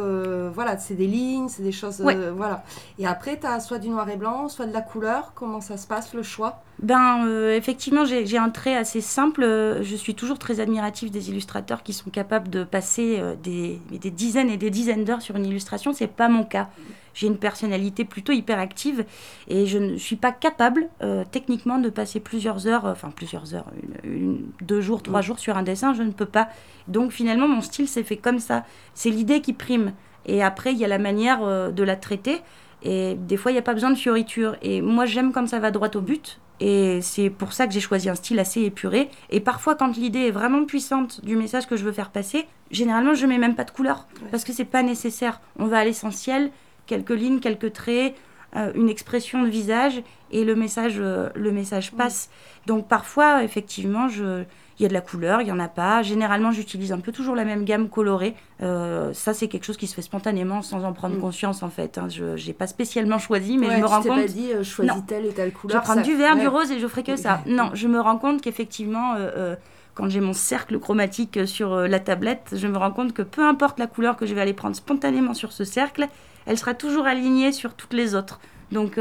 voilà, 0.52 0.78
c'est 0.78 0.94
des 0.94 1.06
lignes, 1.06 1.48
c'est 1.48 1.62
des 1.62 1.72
choses. 1.72 2.00
voilà. 2.36 2.64
Et 2.98 3.06
après, 3.06 3.38
tu 3.38 3.46
as 3.46 3.60
soit 3.60 3.78
du 3.78 3.88
noir 3.88 4.08
et 4.08 4.16
blanc, 4.16 4.48
soit 4.48 4.66
de 4.66 4.72
la 4.72 4.82
couleur. 4.82 5.32
Comment 5.34 5.60
ça 5.60 5.76
se 5.76 5.86
passe 5.86 6.14
le 6.14 6.22
choix? 6.22 6.62
Ben, 6.80 7.26
effectivement, 7.50 8.04
j'ai 8.04 8.38
un 8.38 8.50
trait 8.50 8.76
assez 8.76 9.00
simple. 9.00 9.42
Je 9.42 9.96
suis 9.96 10.14
toujours 10.14 10.38
très 10.38 10.60
admirative 10.60 11.10
des 11.10 11.28
illustrateurs 11.28 11.82
qui 11.82 11.92
sont 11.92 12.10
capables 12.10 12.48
de 12.48 12.64
passer 12.64 13.16
euh, 13.18 13.34
des, 13.42 13.80
des, 13.90 14.10
dizaines 14.10 14.50
et 14.50 14.56
des 14.56 14.70
dizaines 14.70 15.04
d'heures 15.04 15.22
sur 15.22 15.36
une 15.36 15.46
illustration. 15.46 15.92
C'est 15.92 16.06
pas 16.06 16.28
mon 16.28 16.44
cas. 16.44 16.68
J'ai 17.14 17.26
une 17.26 17.38
personnalité 17.38 18.04
plutôt 18.04 18.32
hyperactive 18.32 19.04
et 19.48 19.66
je 19.66 19.78
ne 19.78 19.96
suis 19.96 20.16
pas 20.16 20.32
capable 20.32 20.88
euh, 21.02 21.24
techniquement 21.30 21.78
de 21.78 21.90
passer 21.90 22.20
plusieurs 22.20 22.66
heures, 22.66 22.86
euh, 22.86 22.92
enfin 22.92 23.10
plusieurs 23.10 23.54
heures, 23.54 23.66
une, 24.04 24.46
deux 24.62 24.80
jours, 24.80 25.02
trois 25.02 25.20
jours 25.20 25.38
sur 25.38 25.56
un 25.56 25.62
dessin. 25.62 25.94
Je 25.94 26.02
ne 26.02 26.12
peux 26.12 26.26
pas. 26.26 26.48
Donc 26.86 27.12
finalement, 27.12 27.48
mon 27.48 27.60
style 27.60 27.88
s'est 27.88 28.04
fait 28.04 28.16
comme 28.16 28.38
ça. 28.38 28.64
C'est 28.94 29.10
l'idée 29.10 29.40
qui 29.40 29.52
prime. 29.52 29.92
Et 30.26 30.42
après, 30.42 30.72
il 30.72 30.78
y 30.78 30.84
a 30.84 30.88
la 30.88 30.98
manière 30.98 31.72
de 31.72 31.82
la 31.82 31.96
traiter. 31.96 32.42
Et 32.82 33.14
des 33.14 33.36
fois, 33.36 33.50
il 33.50 33.54
n'y 33.54 33.58
a 33.58 33.62
pas 33.62 33.74
besoin 33.74 33.90
de 33.90 33.96
fioritures. 33.96 34.56
Et 34.62 34.82
moi, 34.82 35.06
j'aime 35.06 35.32
comme 35.32 35.46
ça 35.46 35.58
va 35.58 35.70
droit 35.70 35.88
au 35.94 36.00
but. 36.00 36.38
Et 36.60 37.00
c'est 37.02 37.30
pour 37.30 37.52
ça 37.52 37.66
que 37.66 37.72
j'ai 37.72 37.80
choisi 37.80 38.08
un 38.08 38.14
style 38.14 38.38
assez 38.38 38.62
épuré. 38.62 39.10
Et 39.30 39.40
parfois, 39.40 39.74
quand 39.74 39.96
l'idée 39.96 40.26
est 40.26 40.30
vraiment 40.30 40.64
puissante 40.64 41.24
du 41.24 41.36
message 41.36 41.66
que 41.66 41.76
je 41.76 41.84
veux 41.84 41.92
faire 41.92 42.10
passer, 42.10 42.46
généralement, 42.70 43.14
je 43.14 43.26
mets 43.26 43.38
même 43.38 43.54
pas 43.54 43.64
de 43.64 43.70
couleur. 43.70 44.06
Parce 44.30 44.44
que 44.44 44.52
c'est 44.52 44.64
pas 44.64 44.82
nécessaire. 44.82 45.40
On 45.58 45.66
va 45.66 45.78
à 45.78 45.84
l'essentiel, 45.84 46.50
quelques 46.88 47.10
lignes, 47.10 47.38
quelques 47.38 47.72
traits, 47.72 48.16
euh, 48.56 48.72
une 48.74 48.88
expression 48.88 49.44
de 49.44 49.48
visage, 49.48 50.02
et 50.32 50.44
le 50.44 50.56
message, 50.56 50.96
euh, 50.98 51.28
le 51.36 51.52
message 51.52 51.92
passe. 51.92 52.30
Donc 52.66 52.88
parfois, 52.88 53.44
effectivement, 53.44 54.08
je 54.08 54.44
il 54.78 54.84
y 54.84 54.86
a 54.86 54.88
de 54.88 54.94
la 54.94 55.00
couleur, 55.00 55.40
il 55.40 55.44
n'y 55.44 55.52
en 55.52 55.58
a 55.58 55.68
pas. 55.68 56.02
Généralement, 56.02 56.52
j'utilise 56.52 56.92
un 56.92 57.00
peu 57.00 57.10
toujours 57.10 57.34
la 57.34 57.44
même 57.44 57.64
gamme 57.64 57.88
colorée. 57.88 58.34
Euh, 58.62 59.12
ça, 59.12 59.34
c'est 59.34 59.48
quelque 59.48 59.64
chose 59.64 59.76
qui 59.76 59.88
se 59.88 59.94
fait 59.94 60.02
spontanément 60.02 60.62
sans 60.62 60.84
en 60.84 60.92
prendre 60.92 61.16
mm. 61.16 61.20
conscience, 61.20 61.62
en 61.62 61.68
fait. 61.68 61.98
Hein. 61.98 62.08
Je 62.08 62.46
n'ai 62.46 62.52
pas 62.52 62.68
spécialement 62.68 63.18
choisi, 63.18 63.58
mais 63.58 63.70
je 63.70 63.80
me 63.80 63.86
rends 63.86 64.02
compte. 64.02 64.20
pas 64.20 64.26
dit, 64.26 64.52
euh, 64.52 64.62
choisis 64.62 65.04
telle 65.06 65.26
et 65.26 65.32
telle 65.32 65.52
couleur. 65.52 65.80
Je 65.80 65.84
prends 65.84 66.00
du 66.00 66.14
vert, 66.14 66.36
du 66.36 66.46
rose 66.46 66.70
et 66.70 66.78
je 66.78 66.86
ferai 66.86 67.02
que 67.02 67.16
ça. 67.16 67.40
Non, 67.46 67.70
je 67.74 67.88
me 67.88 68.00
rends 68.00 68.18
compte 68.18 68.40
qu'effectivement, 68.40 69.14
euh, 69.16 69.56
quand 69.98 70.08
j'ai 70.08 70.20
mon 70.20 70.32
cercle 70.32 70.78
chromatique 70.78 71.46
sur 71.46 71.76
la 71.76 71.98
tablette, 71.98 72.54
je 72.54 72.68
me 72.68 72.78
rends 72.78 72.92
compte 72.92 73.12
que 73.12 73.22
peu 73.22 73.44
importe 73.44 73.80
la 73.80 73.88
couleur 73.88 74.16
que 74.16 74.26
je 74.26 74.34
vais 74.34 74.40
aller 74.40 74.54
prendre 74.54 74.76
spontanément 74.76 75.34
sur 75.34 75.52
ce 75.52 75.64
cercle, 75.64 76.06
elle 76.46 76.56
sera 76.56 76.72
toujours 76.72 77.06
alignée 77.06 77.50
sur 77.50 77.74
toutes 77.74 77.92
les 77.92 78.14
autres. 78.14 78.38
Donc, 78.70 79.00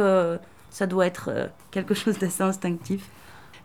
ça 0.71 0.87
doit 0.87 1.05
être 1.05 1.51
quelque 1.69 1.93
chose 1.93 2.17
d'assez 2.17 2.41
instinctif. 2.41 3.07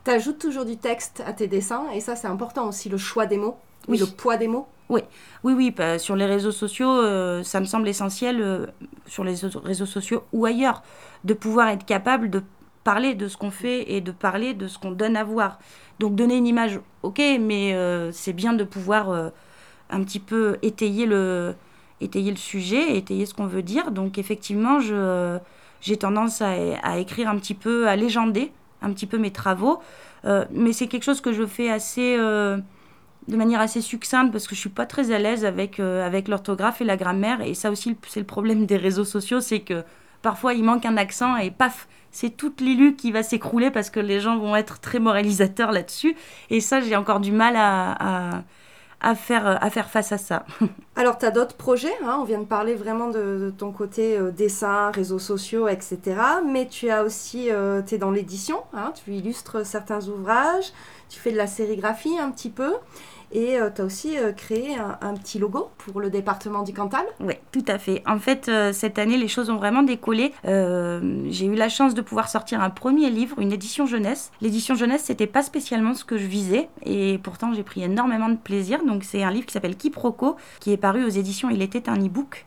Tu 0.05 0.11
ajoutes 0.11 0.38
toujours 0.38 0.64
du 0.64 0.77
texte 0.77 1.23
à 1.27 1.33
tes 1.33 1.47
dessins 1.47 1.85
et 1.95 2.01
ça 2.01 2.16
c'est 2.16 2.27
important 2.27 2.68
aussi, 2.68 2.88
le 2.88 2.99
choix 2.99 3.27
des 3.27 3.38
mots, 3.38 3.57
oui. 3.88 3.99
le 3.99 4.07
poids 4.07 4.37
des 4.37 4.49
mots. 4.49 4.66
Oui, 4.88 5.01
oui, 5.42 5.55
oui. 5.55 5.71
Bah, 5.71 5.99
sur 5.99 6.16
les 6.16 6.27
réseaux 6.27 6.53
sociaux, 6.53 6.90
euh, 6.90 7.42
ça 7.42 7.61
me 7.61 7.64
semble 7.64 7.88
essentiel, 7.88 8.42
euh, 8.42 8.66
sur 9.07 9.25
les 9.25 9.37
réseaux 9.64 9.87
sociaux 9.87 10.25
ou 10.33 10.45
ailleurs, 10.45 10.83
de 11.25 11.35
pouvoir 11.35 11.68
être 11.68 11.87
capable 11.87 12.31
de 12.31 12.42
parler 12.85 13.14
de 13.14 13.29
ce 13.29 13.37
qu'on 13.37 13.51
fait 13.51 13.92
et 13.92 14.01
de 14.01 14.12
parler 14.12 14.55
de 14.55 14.68
ce 14.68 14.79
qu'on 14.79 14.90
donne 14.90 15.16
à 15.16 15.25
voir. 15.25 15.59
Donc 16.01 16.14
donner 16.14 16.37
une 16.37 16.47
image, 16.47 16.81
ok, 17.03 17.21
mais 17.40 17.75
euh, 17.75 18.11
c'est 18.12 18.33
bien 18.33 18.53
de 18.53 18.64
pouvoir 18.64 19.31
un 19.90 20.03
petit 20.03 20.21
peu 20.21 20.59
étayer 20.62 21.07
le, 21.07 21.55
étayer 22.01 22.31
le 22.31 22.37
sujet, 22.37 22.97
étayer 22.97 23.27
ce 23.27 23.35
qu'on 23.35 23.47
veut 23.47 23.62
dire. 23.62 23.90
Donc 23.90 24.18
effectivement, 24.18 24.79
j'ai 25.81 25.97
tendance 25.97 26.42
à, 26.42 26.53
à, 26.83 26.99
écrire 26.99 27.29
un 27.29 27.37
petit 27.37 27.55
peu, 27.55 27.88
à 27.88 27.97
légender 27.97 28.53
un 28.83 28.92
petit 28.92 29.07
peu 29.07 29.18
mes 29.18 29.31
travaux. 29.31 29.81
Euh, 30.25 30.45
mais 30.51 30.73
c'est 30.73 30.87
quelque 30.87 31.05
chose 31.05 31.21
que 31.21 31.33
je 31.33 31.47
fais 31.47 31.71
assez, 31.71 32.16
euh, 32.18 32.59
de 33.29 33.37
manière 33.37 33.61
assez 33.61 33.81
succincte 33.81 34.33
parce 34.33 34.47
que 34.47 34.55
je 34.55 34.61
suis 34.61 34.71
pas 34.71 34.87
très 34.87 35.11
à 35.11 35.18
l'aise 35.18 35.45
avec, 35.45 35.81
euh, 35.81 36.07
avec 36.07 36.29
l'orthographe 36.29 36.81
et 36.81 36.85
la 36.85 36.97
grammaire. 36.97 37.40
Et 37.40 37.55
ça 37.55 37.71
aussi, 37.71 37.97
c'est 38.07 38.21
le 38.21 38.27
problème 38.27 38.66
des 38.66 38.77
réseaux 38.77 39.05
sociaux, 39.05 39.40
c'est 39.40 39.61
que 39.61 39.85
parfois 40.22 40.54
il 40.54 40.64
manque 40.64 40.87
un 40.87 40.96
accent 40.96 41.37
et 41.37 41.50
paf, 41.50 41.88
c'est 42.11 42.30
toute 42.30 42.61
l'élu 42.61 42.96
qui 42.96 43.12
va 43.12 43.22
s'écrouler 43.22 43.70
parce 43.70 43.90
que 43.90 44.00
les 44.00 44.20
gens 44.20 44.38
vont 44.38 44.56
être 44.56 44.80
très 44.80 44.98
moralisateurs 44.98 45.72
là-dessus. 45.72 46.14
Et 46.50 46.61
ça, 46.61 46.80
j'ai 46.80 46.96
encore 46.96 47.20
du 47.20 47.32
mal 47.32 47.54
à 47.56 48.42
à 49.02 49.16
faire, 49.16 49.62
à 49.62 49.68
faire 49.68 49.90
face 49.90 50.12
à 50.12 50.18
ça. 50.18 50.46
Alors, 50.96 51.18
tu 51.18 51.26
as 51.26 51.30
d'autres 51.30 51.56
projets, 51.56 51.92
hein, 52.04 52.18
on 52.20 52.24
vient 52.24 52.38
de 52.38 52.44
parler 52.44 52.74
vraiment 52.74 53.08
de, 53.08 53.52
ton 53.56 53.72
côté 53.72 54.16
euh, 54.16 54.30
dessin, 54.30 54.90
réseaux 54.92 55.18
sociaux, 55.18 55.68
etc. 55.68 55.98
Mais 56.48 56.66
tu 56.66 56.88
as 56.88 57.02
aussi, 57.02 57.50
euh, 57.50 57.82
es 57.90 57.98
dans 57.98 58.12
l'édition, 58.12 58.58
hein, 58.72 58.92
tu 59.04 59.12
illustres 59.12 59.66
certains 59.66 60.06
ouvrages, 60.06 60.72
tu 61.08 61.18
fais 61.18 61.32
de 61.32 61.37
la 61.37 61.48
sérigraphie 61.48 62.18
un 62.18 62.30
petit 62.30 62.50
peu. 62.50 62.74
Et 63.33 63.59
euh, 63.59 63.71
tu 63.75 63.81
as 63.81 63.85
aussi 63.85 64.18
euh, 64.18 64.33
créé 64.33 64.77
un, 64.77 65.14
petit 65.14 65.38
logo 65.38 65.71
pour 65.79 66.01
le 66.01 66.11
département 66.11 66.62
du 66.62 66.75
Cantal. 66.75 67.05
Oui, 67.21 67.35
tout 67.51 67.64
à 67.66 67.79
fait. 67.79 68.03
En 68.07 68.18
fait, 68.18 68.49
euh, 68.49 68.73
cette 68.73 68.99
année, 68.99 69.16
les 69.16 69.29
choses 69.29 69.49
ont 69.49 69.57
vraiment 69.57 69.83
décollé. 69.83 70.33
J'ai 70.45 71.47
eu 71.47 71.55
la 71.55 71.68
chance 71.68 71.95
de 71.95 72.03
pouvoir 72.03 72.29
sortir 72.29 72.61
un 72.61 72.71
premier 72.71 73.11
livre, 73.11 73.38
une 73.38 73.53
édition 73.53 73.87
jeunesse. 73.87 74.31
L'édition 74.40 74.75
jeunesse, 74.75 75.05
c'était 75.05 75.27
pas 75.27 75.42
spécialement 75.42 75.95
ce 75.95 76.05
que 76.05 76.18
je 76.18 76.27
visais. 76.27 76.68
Et 76.85 77.18
pourtant, 77.23 77.55
j'ai 77.55 77.62
pris 77.62 77.83
énormément 77.83 78.29
de 78.29 78.37
plaisir. 78.37 78.85
Donc, 78.85 79.05
c'est 79.05 79.23
un 79.23 79.31
livre 79.31 79.47
qui 79.47 79.53
s'appelle 79.53 79.77
Quiproquo, 79.77 80.37
qui 80.61 80.73
est 80.73 80.77
paru 80.77 81.05
aux 81.05 81.09
éditions 81.09 81.49
Il 81.51 81.62
était 81.62 81.88
un 81.88 81.97
e-book. 81.97 82.45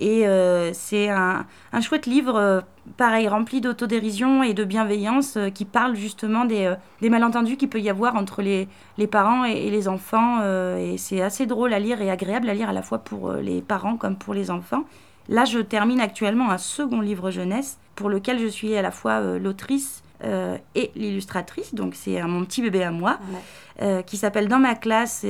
Et 0.00 0.26
euh, 0.26 0.72
c'est 0.72 1.08
un, 1.08 1.46
chouette 1.80 2.06
livre, 2.06 2.36
euh, 2.36 2.60
pareil, 2.96 3.28
rempli 3.28 3.60
d'autodérision 3.60 4.42
et 4.42 4.52
de 4.52 4.64
bienveillance, 4.64 5.36
euh, 5.36 5.50
qui 5.50 5.64
parle 5.64 5.94
justement 5.94 6.44
des, 6.44 6.74
malentendus 7.02 7.56
qu'il 7.56 7.68
peut 7.68 7.80
y 7.80 7.88
avoir 7.88 8.16
entre 8.16 8.42
les, 8.42 8.68
parents 9.06 9.44
et, 9.44 9.70
les 9.70 9.88
enfants. 9.88 10.42
et 10.76 10.96
c'est 10.98 11.20
assez 11.20 11.46
drôle 11.46 11.72
à 11.72 11.78
lire 11.78 12.00
et 12.02 12.10
agréable 12.10 12.48
à 12.48 12.54
lire 12.54 12.68
à 12.68 12.72
la 12.72 12.82
fois 12.82 12.98
pour 12.98 13.32
les 13.32 13.62
parents 13.62 13.96
comme 13.96 14.16
pour 14.16 14.34
les 14.34 14.50
enfants. 14.50 14.84
Là, 15.28 15.44
je 15.44 15.58
termine 15.58 16.00
actuellement 16.00 16.50
un 16.50 16.58
second 16.58 17.00
livre 17.00 17.30
jeunesse 17.30 17.78
pour 17.94 18.08
lequel 18.08 18.38
je 18.38 18.46
suis 18.46 18.76
à 18.76 18.82
la 18.82 18.90
fois 18.90 19.20
l'autrice 19.38 20.02
et 20.22 20.90
l'illustratrice, 20.94 21.74
donc 21.74 21.94
c'est 21.94 22.22
mon 22.22 22.44
petit 22.44 22.62
bébé 22.62 22.82
à 22.82 22.90
moi, 22.90 23.18
qui 24.06 24.16
s'appelle 24.16 24.48
Dans 24.48 24.58
ma 24.58 24.74
classe 24.74 25.24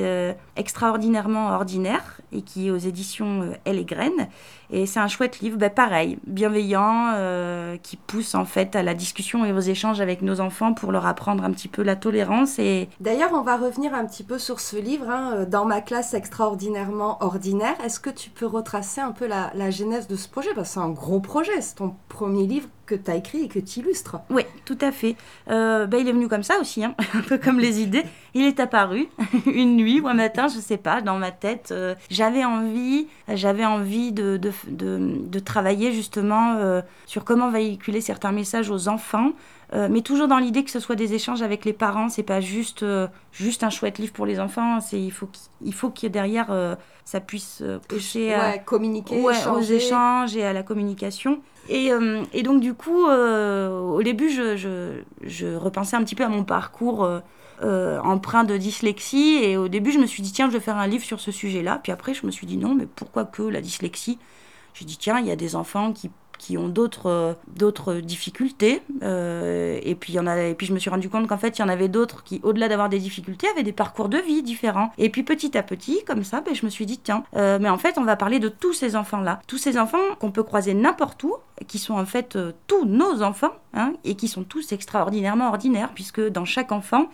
extraordinairement 0.57 1.49
ordinaire 1.49 2.21
et 2.33 2.43
qui 2.43 2.67
est 2.67 2.71
aux 2.71 2.77
éditions 2.77 3.43
euh, 3.43 3.53
Elle 3.65 3.79
et 3.79 3.85
Graines. 3.85 4.29
Et 4.71 4.87
c'est 4.87 5.01
un 5.01 5.09
chouette 5.09 5.41
livre, 5.41 5.59
bah, 5.59 5.71
pareil, 5.71 6.19
bienveillant, 6.27 7.13
euh, 7.15 7.77
qui 7.83 7.97
pousse 7.97 8.35
en 8.35 8.45
fait 8.45 8.77
à 8.77 8.83
la 8.83 8.95
discussion 8.95 9.45
et 9.45 9.53
aux 9.53 9.61
échanges 9.61 10.01
avec 10.01 10.23
nos 10.23 10.41
enfants 10.41 10.73
pour 10.73 10.93
leur 10.93 11.07
apprendre 11.07 11.45
un 11.45 11.51
petit 11.51 11.69
peu 11.69 11.83
la 11.83 11.97
tolérance. 11.97 12.59
Et... 12.59 12.89
D'ailleurs, 13.01 13.31
on 13.33 13.43
va 13.43 13.57
revenir 13.57 13.95
un 13.95 14.05
petit 14.07 14.25
peu 14.25 14.39
sur 14.39 14.61
ce 14.61 14.77
livre, 14.77 15.09
hein, 15.11 15.47
dans 15.49 15.65
ma 15.65 15.81
classe 15.81 16.15
extraordinairement 16.15 17.23
ordinaire. 17.23 17.77
Est-ce 17.85 18.01
que 18.01 18.11
tu 18.11 18.31
peux 18.31 18.47
retracer 18.47 19.01
un 19.01 19.13
peu 19.13 19.27
la, 19.27 19.51
la 19.55 19.71
genèse 19.71 20.09
de 20.09 20.17
ce 20.17 20.29
projet? 20.29 20.51
Parce 20.55 20.69
que 20.69 20.75
c'est 20.75 20.81
un 20.81 20.91
gros 20.91 21.21
projet, 21.21 21.61
c'est 21.61 21.77
ton 21.77 21.95
premier 22.09 22.47
livre 22.47 22.69
que 22.87 22.95
tu 22.95 23.11
as 23.11 23.17
écrit 23.17 23.45
et 23.45 23.49
que 23.49 23.59
tu 23.59 23.81
illustres. 23.81 24.19
Oui, 24.31 24.43
tout 24.65 24.79
à 24.81 24.93
fait. 24.93 25.17
Euh, 25.51 25.87
bah, 25.87 25.99
il 25.99 26.09
est 26.09 26.13
venu 26.13 26.29
comme 26.29 26.43
ça 26.43 26.59
aussi, 26.61 26.85
hein, 26.85 26.95
un 27.15 27.23
peu 27.23 27.39
comme 27.39 27.59
les 27.59 27.81
idées. 27.81 28.05
Il 28.35 28.45
est 28.45 28.61
apparu 28.61 29.09
une 29.47 29.77
nuit 29.77 30.01
ou 30.01 30.09
un 30.09 30.15
matin, 30.15 30.49
je 30.49 30.59
sais 30.59 30.77
pas, 30.77 31.01
dans 31.01 31.19
ma 31.19 31.31
tête. 31.31 31.71
Euh, 31.71 31.95
j'avais 32.11 32.45
envie, 32.45 33.07
j'avais 33.33 33.65
envie 33.65 34.13
de, 34.13 34.37
de, 34.37 34.53
de, 34.69 35.39
travailler 35.39 35.93
justement 35.93 36.57
euh, 36.57 36.83
sur 37.07 37.25
comment 37.25 37.51
véhiculer 37.51 38.01
certains 38.01 38.33
messages 38.33 38.71
aux 38.71 38.89
enfants. 38.89 39.33
mais 39.73 40.03
toujours 40.03 40.29
dans 40.29 40.39
l'idée 40.39 40.63
que 40.63 40.71
ce 40.71 40.79
soit 40.79 40.95
des 40.95 41.15
échanges 41.15 41.43
avec 41.43 41.65
les 41.65 41.73
parents, 41.73 42.09
c'est 42.09 42.23
pas 42.23 42.41
juste, 42.41 42.85
juste 43.33 43.65
un 43.65 43.71
chouette 43.71 43.99
livre 43.99 44.13
pour 44.13 44.27
les 44.27 44.39
enfants. 44.39 44.81
C'est 44.81 45.01
il 45.01 45.11
faut 45.11 45.29
qu'il 45.29 45.75
faut 45.75 45.91
qu'il 45.91 46.05
y 46.05 46.07
ait 46.07 46.11
derrière 46.11 46.77
ça 47.05 47.21
puisse 47.21 47.63
pousser 47.89 48.33
à 48.33 48.59
communiquer, 48.59 49.21
aux 49.21 49.61
échanges 49.63 50.37
et 50.37 50.45
à 50.45 50.53
la 50.53 50.63
communication. 50.63 51.41
Et, 51.69 51.93
euh, 51.93 52.23
et, 52.33 52.43
donc, 52.43 52.61
du 52.61 52.75
coup, 52.75 53.07
euh, 53.07 53.71
au 53.81 54.03
début, 54.03 54.29
je, 54.29 54.57
je, 54.57 55.01
je, 55.23 55.55
repensais 55.57 55.97
un 55.97 56.05
petit 56.05 56.15
peu 56.15 56.25
à 56.25 56.29
mon 56.29 56.45
parcours 56.45 57.05
euh, 57.05 57.21
empreint 57.63 58.45
de 58.45 58.57
dyslexie. 58.57 59.39
Et 59.43 59.57
au 59.57 59.69
début, 59.69 59.93
je 59.93 59.99
me 59.99 60.07
suis 60.07 60.23
dit, 60.23 60.33
tiens, 60.33 60.49
je 60.49 60.53
vais 60.53 60.61
faire 60.61 60.77
un 60.77 60.87
livre 60.87 61.05
sur 61.05 61.21
ce 61.21 61.33
sujet-là. 61.33 61.81
Puis 61.83 61.93
après, 61.93 62.15
je 62.15 62.27
me 62.27 62.31
suis 62.31 62.47
dit, 62.47 62.57
non, 62.57 62.75
mais 62.75 62.87
pourquoi 62.87 63.25
que 63.25 63.43
la 63.43 63.61
dyslexie? 63.61 64.19
J'ai 64.75 64.85
dit, 64.85 64.97
tiens, 64.97 65.19
il 65.21 65.27
y 65.27 65.31
a 65.31 65.37
des 65.37 65.57
enfants 65.57 65.93
qui 65.93 66.11
qui 66.39 66.59
ont 66.59 66.69
d'autres 66.69 67.07
euh, 67.09 68.01
difficultés 68.01 68.83
euh, 69.03 69.79
et 69.83 69.95
puis 69.95 70.15
y 70.15 70.21
en 70.21 70.27
a 70.27 70.37
et 70.39 70.55
puis 70.55 70.67
je 70.67 70.75
me 70.75 70.79
suis 70.79 70.91
rendu 70.91 71.09
compte 71.09 71.27
qu'en 71.27 71.39
fait 71.39 71.59
il 71.59 71.63
y 71.63 71.65
en 71.65 71.69
avait 71.69 71.89
d'autres 71.89 72.23
qui 72.23 72.41
au-delà 72.43 72.69
d'avoir 72.69 72.89
des 72.89 72.99
difficultés 72.99 73.49
avaient 73.49 73.63
des 73.63 73.73
parcours 73.73 74.09
de 74.09 74.19
vie 74.19 74.43
différents 74.43 74.93
et 74.99 75.09
puis 75.11 75.23
petit 75.23 75.57
à 75.57 75.63
petit 75.63 76.05
comme 76.07 76.25
ça 76.25 76.41
ben, 76.41 76.55
je 76.55 76.65
me 76.65 76.71
suis 76.71 76.87
dit 76.87 76.99
tiens 76.99 77.25
euh, 77.37 77.59
mais 77.61 77.69
en 77.69 77.79
fait 77.79 77.99
on 77.99 78.05
va 78.05 78.17
parler 78.17 78.39
de 78.39 78.49
tous 78.49 78.73
ces 78.73 78.97
enfants 78.97 79.21
là 79.21 79.41
tous 79.47 79.59
ces 79.59 79.79
enfants 79.79 79.99
qu'on 80.21 80.31
peut 80.31 80.43
croiser 80.43 80.75
n'importe 80.75 81.23
où 81.25 81.35
qui 81.67 81.79
sont 81.79 81.95
en 81.95 82.07
fait 82.07 82.37
tous 82.67 82.85
nos 82.85 83.23
enfants 83.23 83.53
hein, 83.75 83.93
et 84.05 84.15
qui 84.15 84.29
sont 84.29 84.45
tous 84.45 84.73
extraordinairement 84.73 85.49
ordinaires 85.49 85.91
puisque 85.95 86.21
dans 86.21 86.45
chaque 86.45 86.73
enfant 86.73 87.09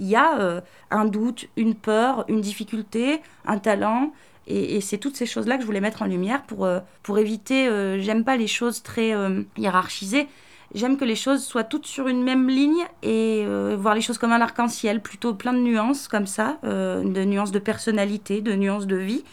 il 0.00 0.08
y 0.08 0.16
a 0.16 0.62
un 0.90 1.04
doute, 1.04 1.46
une 1.56 1.76
peur, 1.76 2.24
une 2.28 2.40
difficulté, 2.40 3.20
un 3.44 3.58
talent, 3.58 4.10
et, 4.50 4.80
c'est 4.80 4.98
toutes 4.98 5.16
ces 5.16 5.26
choses-là 5.26 5.56
que 5.56 5.62
je 5.62 5.66
voulais 5.66 5.80
mettre 5.80 6.02
en 6.02 6.06
lumière 6.06 6.42
pour, 6.42 6.64
euh, 6.64 6.80
pour 7.02 7.18
éviter, 7.18 7.68
euh, 7.68 8.00
j'aime 8.00 8.24
pas 8.24 8.36
les 8.36 8.46
choses 8.46 8.82
très 8.82 9.14
euh, 9.14 9.42
hiérarchisées, 9.56 10.26
j'aime 10.74 10.96
que 10.96 11.04
les 11.04 11.14
choses 11.14 11.44
soient 11.44 11.64
toutes 11.64 11.86
sur 11.86 12.08
une 12.08 12.22
même 12.22 12.48
ligne 12.48 12.84
et 13.02 13.44
voir 13.76 13.94
les 13.94 14.00
choses 14.00 14.18
comme 14.18 14.32
un 14.32 14.40
arc-en-ciel, 14.40 15.00
plutôt 15.00 15.34
plein 15.34 15.52
de 15.52 15.58
nuances 15.58 16.08
comme 16.08 16.26
ça, 16.26 16.58
de 16.62 17.24
nuances 17.24 17.50
de 17.50 17.58
personnalité, 17.58 18.40
de 18.40 18.54
nuances 18.54 18.86
de 18.86 18.96
vie, 18.96 19.24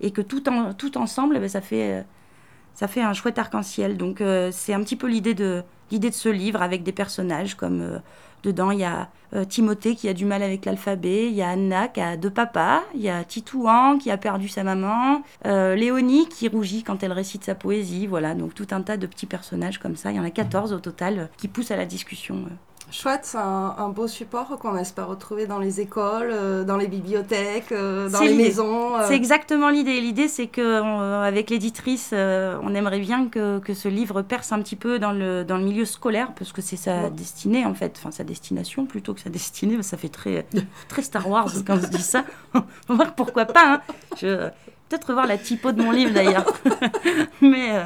et 0.00 0.10
que 0.10 0.22
tout, 0.22 0.48
en, 0.48 0.72
tout 0.72 0.96
ensemble, 0.98 1.36
eh 1.36 1.40
ben, 1.40 1.48
ça, 1.48 1.60
fait, 1.60 2.04
ça 2.76 2.86
fait 2.86 3.02
un 3.02 3.12
chouette 3.12 3.40
arc-en-ciel. 3.40 3.96
Donc 3.96 4.22
c'est 4.52 4.72
un 4.72 4.80
petit 4.82 4.94
peu 4.94 5.08
l'idée 5.08 5.34
de, 5.34 5.64
l'idée 5.90 6.10
de 6.10 6.14
ce 6.14 6.28
livre 6.28 6.62
avec 6.62 6.84
des 6.84 6.92
personnages 6.92 7.56
comme 7.56 8.00
Dedans, 8.46 8.70
il 8.70 8.78
y 8.78 8.84
a 8.84 9.08
euh, 9.34 9.44
Timothée 9.44 9.96
qui 9.96 10.08
a 10.08 10.14
du 10.14 10.24
mal 10.24 10.40
avec 10.40 10.64
l'alphabet, 10.64 11.26
il 11.26 11.34
y 11.34 11.42
a 11.42 11.48
Anna 11.48 11.88
qui 11.88 12.00
a 12.00 12.16
deux 12.16 12.30
papas, 12.30 12.82
il 12.94 13.00
y 13.00 13.08
a 13.08 13.24
Titouan 13.24 13.98
qui 13.98 14.08
a 14.08 14.16
perdu 14.16 14.48
sa 14.48 14.62
maman, 14.62 15.22
euh, 15.46 15.74
Léonie 15.74 16.28
qui 16.28 16.46
rougit 16.46 16.84
quand 16.84 17.02
elle 17.02 17.10
récite 17.10 17.42
sa 17.42 17.56
poésie, 17.56 18.06
voilà, 18.06 18.34
donc 18.34 18.54
tout 18.54 18.68
un 18.70 18.82
tas 18.82 18.96
de 18.96 19.06
petits 19.08 19.26
personnages 19.26 19.78
comme 19.78 19.96
ça, 19.96 20.12
il 20.12 20.16
y 20.16 20.20
en 20.20 20.24
a 20.24 20.30
14 20.30 20.72
au 20.72 20.78
total 20.78 21.18
euh, 21.18 21.26
qui 21.38 21.48
poussent 21.48 21.72
à 21.72 21.76
la 21.76 21.86
discussion. 21.86 22.44
Chouette, 22.92 23.22
c'est 23.24 23.38
un, 23.38 23.88
beau 23.88 24.06
support 24.06 24.58
qu'on 24.60 24.76
espère 24.76 25.08
retrouver 25.08 25.46
dans 25.46 25.58
les 25.58 25.80
écoles, 25.80 26.30
euh, 26.30 26.62
dans 26.62 26.76
les 26.76 26.86
bibliothèques, 26.86 27.72
euh, 27.72 28.08
dans 28.08 28.20
les 28.20 28.34
maisons. 28.34 28.96
Euh. 28.96 29.04
C'est 29.08 29.16
exactement 29.16 29.70
l'idée. 29.70 30.00
L'idée, 30.00 30.28
c'est 30.28 30.46
que 30.46 30.80
avec 31.22 31.50
l'éditrice, 31.50 32.12
on 32.12 32.74
aimerait 32.74 33.00
bien 33.00 33.28
que, 33.28 33.58
que, 33.58 33.74
ce 33.74 33.88
livre 33.88 34.22
perce 34.22 34.52
un 34.52 34.60
petit 34.60 34.76
peu 34.76 34.98
dans 34.98 35.12
le, 35.12 35.44
dans 35.44 35.56
le 35.56 35.64
milieu 35.64 35.84
scolaire, 35.84 36.32
parce 36.34 36.52
que 36.52 36.62
c'est 36.62 36.76
sa 36.76 37.10
destinée, 37.10 37.64
en 37.64 37.74
fait, 37.74 37.96
enfin 37.98 38.12
sa 38.12 38.24
destination 38.24 38.86
plutôt 38.86 39.14
que 39.14 39.20
sa 39.20 39.30
destinée. 39.30 39.82
Ça 39.82 39.96
fait 39.96 40.08
très, 40.08 40.46
très 40.88 41.02
Star 41.02 41.28
Wars 41.28 41.50
quand 41.66 41.78
on 41.78 41.82
se 41.82 41.88
dit 41.88 42.02
ça. 42.02 42.24
on 42.54 42.60
va 42.88 42.94
voir 42.94 43.14
pourquoi 43.14 43.46
pas. 43.46 43.74
Hein. 43.74 43.80
Je 44.16 44.48
peut-être 44.88 45.08
revoir 45.08 45.26
la 45.26 45.36
typo 45.36 45.72
de 45.72 45.82
mon 45.82 45.90
livre 45.90 46.12
d'ailleurs. 46.12 46.46
Mais 47.40 47.84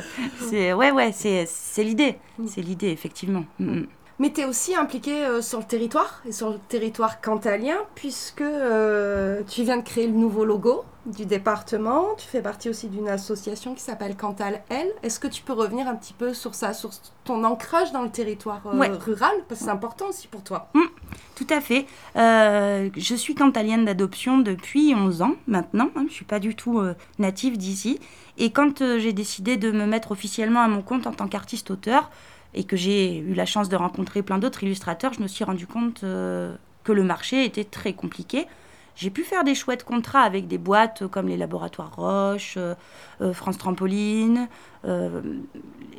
c'est 0.50 0.74
ouais 0.74 0.90
ouais, 0.90 1.12
c'est 1.12 1.46
l'idée. 1.78 2.18
C'est 2.46 2.60
l'idée 2.60 2.90
effectivement. 2.90 3.44
Mm, 3.58 3.78
mm. 3.78 3.86
Mais 4.20 4.30
tu 4.30 4.42
es 4.42 4.44
aussi 4.44 4.74
impliqué 4.74 5.24
euh, 5.24 5.40
sur 5.40 5.60
le 5.60 5.64
territoire, 5.64 6.22
et 6.26 6.32
sur 6.32 6.50
le 6.50 6.58
territoire 6.68 7.22
cantalien, 7.22 7.78
puisque 7.94 8.42
euh, 8.42 9.40
tu 9.48 9.62
viens 9.62 9.78
de 9.78 9.82
créer 9.82 10.06
le 10.06 10.12
nouveau 10.12 10.44
logo 10.44 10.84
du 11.06 11.24
département. 11.24 12.08
Tu 12.18 12.26
fais 12.26 12.42
partie 12.42 12.68
aussi 12.68 12.88
d'une 12.88 13.08
association 13.08 13.74
qui 13.74 13.80
s'appelle 13.80 14.16
Cantal 14.16 14.60
L. 14.68 14.88
Est-ce 15.02 15.20
que 15.20 15.26
tu 15.26 15.40
peux 15.40 15.54
revenir 15.54 15.88
un 15.88 15.94
petit 15.94 16.12
peu 16.12 16.34
sur 16.34 16.54
ça, 16.54 16.74
sur 16.74 16.90
ton 17.24 17.44
ancrage 17.44 17.92
dans 17.92 18.02
le 18.02 18.10
territoire 18.10 18.60
euh, 18.66 18.94
rural? 18.98 19.32
Parce 19.48 19.60
que 19.60 19.64
c'est 19.64 19.72
important 19.72 20.08
aussi 20.10 20.28
pour 20.28 20.42
toi. 20.42 20.68
Mmh, 20.74 20.80
tout 21.34 21.46
à 21.48 21.62
fait. 21.62 21.86
je 22.14 23.14
suis 23.16 23.34
cantalienne 23.34 23.86
d'adoption 23.86 24.36
depuis 24.36 24.94
11 24.94 25.22
ans 25.22 25.34
maintenant. 25.46 25.88
Hein. 25.96 26.00
je 26.00 26.08
ne 26.08 26.08
suis 26.10 26.26
pas 26.26 26.40
du 26.40 26.54
tout 26.54 26.82
native 27.18 27.56
d'ici. 27.56 27.98
Et 28.36 28.50
quand 28.50 28.98
j'ai 28.98 29.14
décidé 29.14 29.56
de 29.56 29.70
me 29.70 29.86
mettre 29.86 30.10
officiellement 30.10 30.60
à 30.60 30.68
mon 30.68 30.82
compte 30.82 31.06
en 31.06 31.12
tant 31.12 31.26
qu'artiste-auteur, 31.26 32.10
et 32.54 32.64
que 32.64 32.76
j'ai 32.76 33.18
eu 33.18 33.34
la 33.34 33.46
chance 33.46 33.68
de 33.68 33.76
rencontrer 33.76 34.22
plein 34.22 34.38
d'autres 34.38 34.62
illustrateurs, 34.62 35.12
je 35.12 35.22
me 35.22 35.28
suis 35.28 35.44
rendu 35.44 35.66
compte 35.66 36.02
euh, 36.04 36.54
que 36.84 36.92
le 36.92 37.04
marché 37.04 37.44
était 37.44 37.64
très 37.64 37.92
compliqué. 37.92 38.46
J'ai 38.96 39.10
pu 39.10 39.22
faire 39.22 39.44
des 39.44 39.54
chouettes 39.54 39.84
contrats 39.84 40.22
avec 40.22 40.46
des 40.46 40.58
boîtes 40.58 41.06
comme 41.06 41.28
les 41.28 41.36
laboratoires 41.36 41.94
Roche, 41.94 42.54
euh, 42.56 42.74
euh, 43.20 43.32
France 43.32 43.56
Trampoline, 43.56 44.48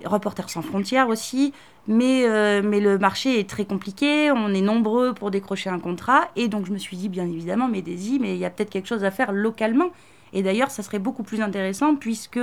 Reporters 0.04 0.50
sans 0.50 0.62
frontières 0.62 1.08
aussi, 1.08 1.54
mais, 1.88 2.26
mais 2.64 2.80
le 2.80 2.98
marché 2.98 3.40
est 3.40 3.48
très 3.48 3.66
compliqué, 3.66 4.32
on 4.32 4.54
est 4.54 4.62
nombreux 4.62 5.14
pour 5.14 5.30
décrocher 5.30 5.70
un 5.70 5.80
contrat, 5.80 6.30
et 6.36 6.48
donc 6.48 6.66
je 6.66 6.72
me 6.72 6.80
suis 6.80 6.98
dit 6.98 7.08
bien 7.08 7.26
évidemment, 7.26 7.68
mais 7.68 7.84
Daisy, 7.84 8.18
mais 8.20 8.34
il 8.34 8.40
y 8.40 8.46
a 8.46 8.50
peut-être 8.50 8.72
quelque 8.72 8.88
chose 8.88 9.04
à 9.04 9.12
faire 9.12 9.32
localement. 9.32 9.92
Et 10.34 10.42
d'ailleurs, 10.42 10.72
ça 10.72 10.82
serait 10.82 11.00
beaucoup 11.00 11.24
plus 11.24 11.42
intéressant 11.42 11.96
puisque 11.96 12.40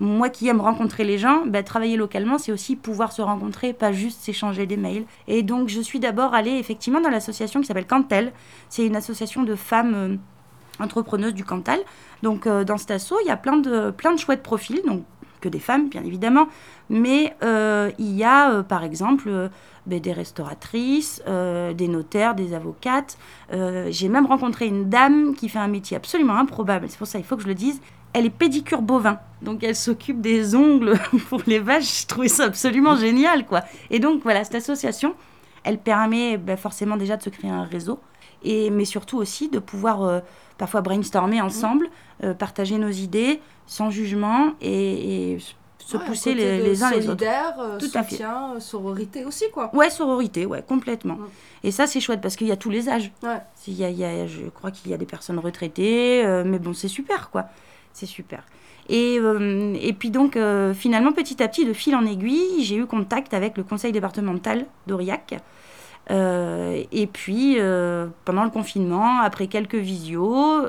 moi 0.00 0.28
qui 0.28 0.48
aime 0.48 0.60
rencontrer 0.60 1.04
les 1.04 1.18
gens, 1.18 1.44
bah, 1.46 1.62
travailler 1.62 1.96
localement, 1.96 2.38
c'est 2.38 2.52
aussi 2.52 2.76
pouvoir 2.76 3.12
se 3.12 3.22
rencontrer, 3.22 3.72
pas 3.72 3.92
juste 3.92 4.20
s'échanger 4.20 4.66
des 4.66 4.76
mails. 4.76 5.04
Et 5.28 5.42
donc, 5.42 5.68
je 5.68 5.80
suis 5.80 6.00
d'abord 6.00 6.34
allée 6.34 6.52
effectivement 6.58 7.00
dans 7.00 7.10
l'association 7.10 7.60
qui 7.60 7.66
s'appelle 7.66 7.86
Cantel. 7.86 8.32
C'est 8.68 8.86
une 8.86 8.96
association 8.96 9.44
de 9.44 9.54
femmes 9.54 9.94
euh, 9.94 10.16
entrepreneuses 10.80 11.34
du 11.34 11.44
Cantal. 11.44 11.80
Donc, 12.22 12.46
euh, 12.46 12.64
dans 12.64 12.76
cet 12.76 12.90
asso, 12.90 13.14
il 13.22 13.28
y 13.28 13.30
a 13.30 13.36
plein 13.36 13.56
de, 13.56 13.90
plein 13.90 14.12
de 14.12 14.18
chouettes 14.18 14.42
profils, 14.42 14.82
donc 14.86 15.04
que 15.40 15.48
des 15.48 15.60
femmes, 15.60 15.88
bien 15.90 16.02
évidemment. 16.02 16.48
Mais 16.88 17.36
euh, 17.44 17.90
il 17.98 18.16
y 18.16 18.24
a, 18.24 18.62
par 18.62 18.82
exemple, 18.82 19.50
bah, 19.86 19.98
des 19.98 20.12
restauratrices, 20.12 21.22
des 21.26 21.88
notaires, 21.88 22.34
des 22.34 22.54
avocates. 22.54 23.18
J'ai 23.50 24.08
même 24.08 24.24
rencontré 24.24 24.66
une 24.66 24.88
dame 24.88 25.34
qui 25.34 25.50
fait 25.50 25.58
un 25.58 25.68
métier 25.68 25.98
absolument 25.98 26.36
improbable. 26.36 26.86
C'est 26.88 26.96
pour 26.96 27.06
ça 27.06 27.18
il 27.18 27.24
faut 27.26 27.36
que 27.36 27.42
je 27.42 27.48
le 27.48 27.54
dise 27.54 27.78
elle 28.14 28.26
est 28.26 28.30
pédicure 28.30 28.80
bovin. 28.80 29.18
Donc 29.42 29.62
elle 29.62 29.76
s'occupe 29.76 30.20
des 30.22 30.54
ongles 30.54 30.98
pour 31.28 31.42
les 31.46 31.58
vaches. 31.58 32.02
Je 32.02 32.06
trouvais 32.06 32.28
ça 32.28 32.44
absolument 32.44 32.96
génial, 32.96 33.44
quoi. 33.44 33.62
Et 33.90 33.98
donc 33.98 34.22
voilà, 34.22 34.44
cette 34.44 34.54
association, 34.54 35.14
elle 35.64 35.78
permet 35.78 36.38
ben, 36.38 36.56
forcément 36.56 36.96
déjà 36.96 37.16
de 37.16 37.22
se 37.22 37.28
créer 37.28 37.50
un 37.50 37.64
réseau, 37.64 37.98
et, 38.42 38.70
mais 38.70 38.84
surtout 38.84 39.18
aussi 39.18 39.48
de 39.48 39.58
pouvoir 39.58 40.02
euh, 40.02 40.20
parfois 40.56 40.80
brainstormer 40.80 41.42
ensemble, 41.42 41.88
euh, 42.22 42.32
partager 42.34 42.78
nos 42.78 42.90
idées 42.90 43.40
sans 43.66 43.90
jugement 43.90 44.52
et, 44.62 45.38
se 45.78 45.98
pousser 45.98 46.32
les, 46.32 46.82
uns 46.82 46.90
les 46.92 47.10
autres. 47.10 47.22
Euh, 47.26 47.78
Tout 47.78 47.90
à 47.92 48.02
fait. 48.02 48.18
sororité 48.58 49.26
aussi, 49.26 49.44
quoi. 49.52 49.70
Ouais, 49.74 49.90
sororité, 49.90 50.46
ouais, 50.46 50.62
complètement. 50.66 51.18
Et 51.62 51.70
ça, 51.70 51.86
c'est 51.86 52.00
chouette 52.00 52.22
parce 52.22 52.36
qu'il 52.36 52.46
y 52.46 52.52
a 52.52 52.56
tous 52.56 52.70
les 52.70 52.88
âges. 52.88 53.12
Ouais. 53.22 53.36
Il 53.68 53.74
y 53.74 53.84
a, 53.84 53.90
il 53.90 53.98
y 53.98 54.04
a, 54.04 54.26
je 54.26 54.46
crois 54.48 54.70
qu'il 54.70 54.90
y 54.90 54.94
a 54.94 54.96
des 54.96 55.04
personnes 55.04 55.38
retraitées, 55.38 56.24
mais 56.46 56.58
bon, 56.58 56.72
c'est 56.72 56.88
super, 56.88 57.28
quoi 57.28 57.48
c'est 57.94 58.06
super. 58.06 58.44
Et, 58.88 59.18
euh, 59.18 59.74
et, 59.80 59.94
puis 59.94 60.10
donc, 60.10 60.36
euh, 60.36 60.74
finalement, 60.74 61.12
petit 61.12 61.42
à 61.42 61.48
petit, 61.48 61.64
de 61.64 61.72
fil 61.72 61.96
en 61.96 62.04
aiguille, 62.04 62.62
j'ai 62.62 62.76
eu 62.76 62.86
contact 62.86 63.32
avec 63.32 63.56
le 63.56 63.62
conseil 63.62 63.92
départemental 63.92 64.66
d'Aurillac. 64.86 65.36
Euh, 66.10 66.82
et 66.92 67.06
puis, 67.06 67.56
pendant 68.26 68.44
le 68.44 68.50
confinement, 68.50 69.20
après 69.20 69.46
quelques 69.46 69.76
visios, 69.76 70.66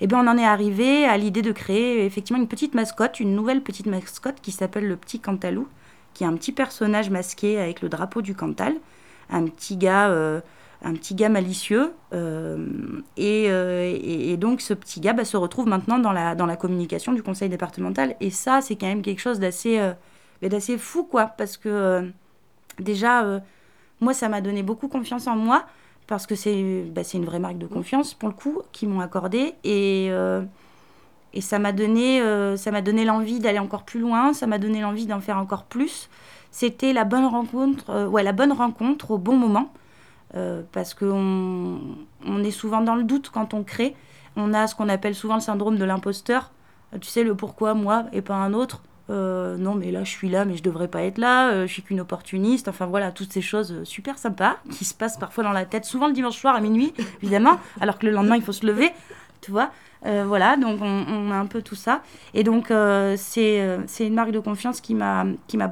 eh 0.00 0.06
ben, 0.06 0.18
on 0.22 0.28
en 0.28 0.38
est 0.38 0.44
arrivé 0.44 1.04
à 1.04 1.16
l'idée 1.16 1.42
de 1.42 1.52
créer 1.52 2.04
effectivement 2.04 2.40
une 2.40 2.48
petite 2.48 2.74
mascotte, 2.74 3.18
une 3.18 3.34
nouvelle 3.34 3.62
petite 3.62 3.86
mascotte 3.86 4.36
qui 4.40 4.52
s'appelle 4.52 4.86
le 4.86 4.96
petit 4.96 5.18
Cantalou, 5.18 5.66
qui 6.14 6.22
est 6.22 6.26
un 6.26 6.34
petit 6.34 6.52
personnage 6.52 7.10
masqué 7.10 7.58
avec 7.58 7.80
le 7.80 7.88
drapeau 7.88 8.22
du 8.22 8.34
Cantal, 8.34 8.74
un 9.30 9.46
petit 9.46 9.76
gars 9.76 10.42
un 10.82 10.92
petit 10.94 11.14
gars 11.14 11.28
malicieux. 11.28 11.92
Et, 13.16 14.36
donc 14.38 14.60
ce 14.60 14.74
petit 14.74 15.00
gars 15.00 15.12
bah, 15.12 15.24
se 15.24 15.36
retrouve 15.36 15.66
maintenant 15.66 15.98
dans 15.98 16.12
la, 16.12 16.56
communication 16.56 17.12
du 17.12 17.22
conseil 17.22 17.48
départemental. 17.48 18.16
Et 18.20 18.30
ça, 18.30 18.60
c'est 18.60 18.76
quand 18.76 18.86
même 18.86 19.02
quelque 19.02 19.20
chose 19.20 19.38
d'assez 19.38 19.80
d'assez 20.42 20.78
fou, 20.78 21.04
quoi. 21.04 21.26
Parce 21.26 21.56
que 21.56 22.10
déjà, 22.78 23.40
moi, 24.00 24.14
ça 24.14 24.28
m'a 24.28 24.40
donné 24.40 24.62
beaucoup 24.62 24.88
confiance 24.88 25.26
en 25.26 25.36
moi. 25.36 25.64
Parce 26.06 26.26
que 26.28 26.36
c'est 26.36 26.84
bah, 26.92 27.02
une 27.14 27.24
vraie 27.24 27.40
marque 27.40 27.58
de 27.58 27.66
confiance, 27.66 28.14
pour 28.14 28.28
le 28.28 28.34
coup, 28.34 28.62
qu'ils 28.72 28.88
m'ont 28.88 29.00
accordé. 29.00 29.54
Et 29.64 30.10
ça 31.40 31.58
m'a 31.58 31.72
donné, 31.72 32.20
euh, 32.20 32.56
m'a 32.70 32.82
donné 32.82 33.04
l'envie 33.04 33.40
d'aller 33.40 33.58
encore 33.58 33.84
plus 33.84 34.00
loin, 34.00 34.32
ça 34.32 34.46
m'a 34.46 34.58
donné 34.58 34.80
l'envie 34.80 35.06
d'en 35.06 35.20
faire 35.20 35.38
encore 35.38 35.64
plus. 35.64 36.08
C'était 36.50 36.92
la 36.92 37.04
bonne 37.04 37.26
rencontre, 37.26 37.90
euh, 37.90 38.06
ouais, 38.06 38.22
la 38.22 38.32
bonne 38.32 38.52
rencontre 38.52 39.10
au 39.10 39.18
bon 39.18 39.36
moment, 39.36 39.72
euh, 40.34 40.62
parce 40.72 40.94
qu'on 40.94 41.80
on 42.24 42.44
est 42.44 42.50
souvent 42.50 42.80
dans 42.80 42.94
le 42.94 43.04
doute 43.04 43.30
quand 43.32 43.54
on 43.54 43.62
crée. 43.62 43.94
On 44.36 44.52
a 44.52 44.66
ce 44.66 44.74
qu'on 44.74 44.88
appelle 44.88 45.14
souvent 45.14 45.34
le 45.36 45.40
syndrome 45.40 45.76
de 45.76 45.84
l'imposteur. 45.84 46.50
Tu 47.00 47.08
sais 47.08 47.24
le 47.24 47.34
pourquoi 47.34 47.74
moi 47.74 48.06
et 48.12 48.22
pas 48.22 48.34
un 48.34 48.52
autre. 48.52 48.82
non 49.08 49.74
mais 49.74 49.90
là 49.90 50.04
je 50.04 50.10
suis 50.10 50.28
là 50.28 50.44
mais 50.44 50.56
je 50.56 50.62
devrais 50.62 50.88
pas 50.88 51.02
être 51.02 51.18
là, 51.18 51.66
je 51.66 51.72
suis 51.72 51.82
qu'une 51.82 52.00
opportuniste, 52.00 52.68
enfin 52.68 52.86
voilà, 52.86 53.12
toutes 53.12 53.32
ces 53.32 53.42
choses 53.42 53.82
super 53.84 54.18
sympas 54.18 54.56
qui 54.70 54.84
se 54.84 54.94
passent 54.94 55.18
parfois 55.18 55.44
dans 55.44 55.52
la 55.52 55.64
tête, 55.64 55.84
souvent 55.84 56.06
le 56.06 56.12
dimanche 56.12 56.38
soir 56.38 56.54
à 56.54 56.60
minuit 56.60 56.92
évidemment, 57.22 57.58
alors 57.80 57.98
que 57.98 58.06
le 58.06 58.12
lendemain 58.12 58.36
il 58.36 58.42
faut 58.42 58.52
se 58.52 58.66
lever, 58.66 58.92
tu 59.40 59.50
vois. 59.50 59.70
Euh, 60.04 60.24
voilà, 60.26 60.56
donc 60.56 60.80
on, 60.82 61.30
a 61.30 61.34
un 61.34 61.46
peu 61.46 61.62
tout 61.62 61.74
ça. 61.74 62.02
Et 62.34 62.44
donc 62.44 62.70
euh, 62.70 63.16
euh, 63.38 63.82
c'est 63.86 64.06
une 64.06 64.14
marque 64.14 64.30
de 64.30 64.38
confiance 64.38 64.80
qui 64.80 64.94
m'a 64.94 65.24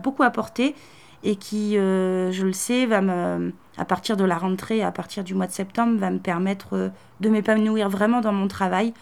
beaucoup 0.03 0.23
apporté 0.23 0.75
et 1.23 1.37
qui, 1.37 1.75
je 1.75 2.45
le 2.45 2.53
sais, 2.53 2.87
va 2.87 3.01
me, 3.01 3.53
à 3.77 3.85
partir 3.85 4.17
de 4.17 4.25
la 4.25 4.39
rentrée, 4.39 4.83
à 4.83 4.93
partir 4.93 5.25
du 5.25 5.35
mois 5.35 5.47
de 5.47 5.53
septembre, 5.53 5.99
va 5.99 6.11
me 6.11 6.19
permettre 6.19 6.93
de 7.21 7.29
m'épanouir 7.29 7.89
vraiment 7.89 8.21
dans 8.21 8.33
mon 8.33 8.49
travail, 8.49 8.95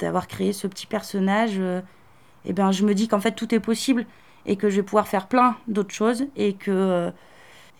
d'avoir 0.00 0.26
créé 0.26 0.52
ce 0.52 0.66
petit 0.66 0.86
personnage. 0.86 1.60
et 2.44 2.52
ben, 2.52 2.72
je 2.72 2.84
me 2.84 2.94
dis 2.94 3.06
qu'en 3.06 3.20
fait 3.20 3.32
tout 3.32 3.54
est 3.54 3.60
possible 3.60 4.06
et 4.44 4.56
que 4.56 4.68
je 4.68 4.76
vais 4.76 4.82
pouvoir 4.82 5.06
faire 5.06 5.28
plein 5.28 5.56
d'autres 5.68 5.94
choses 5.94 6.26
et 6.36 6.54
que, 6.54 7.12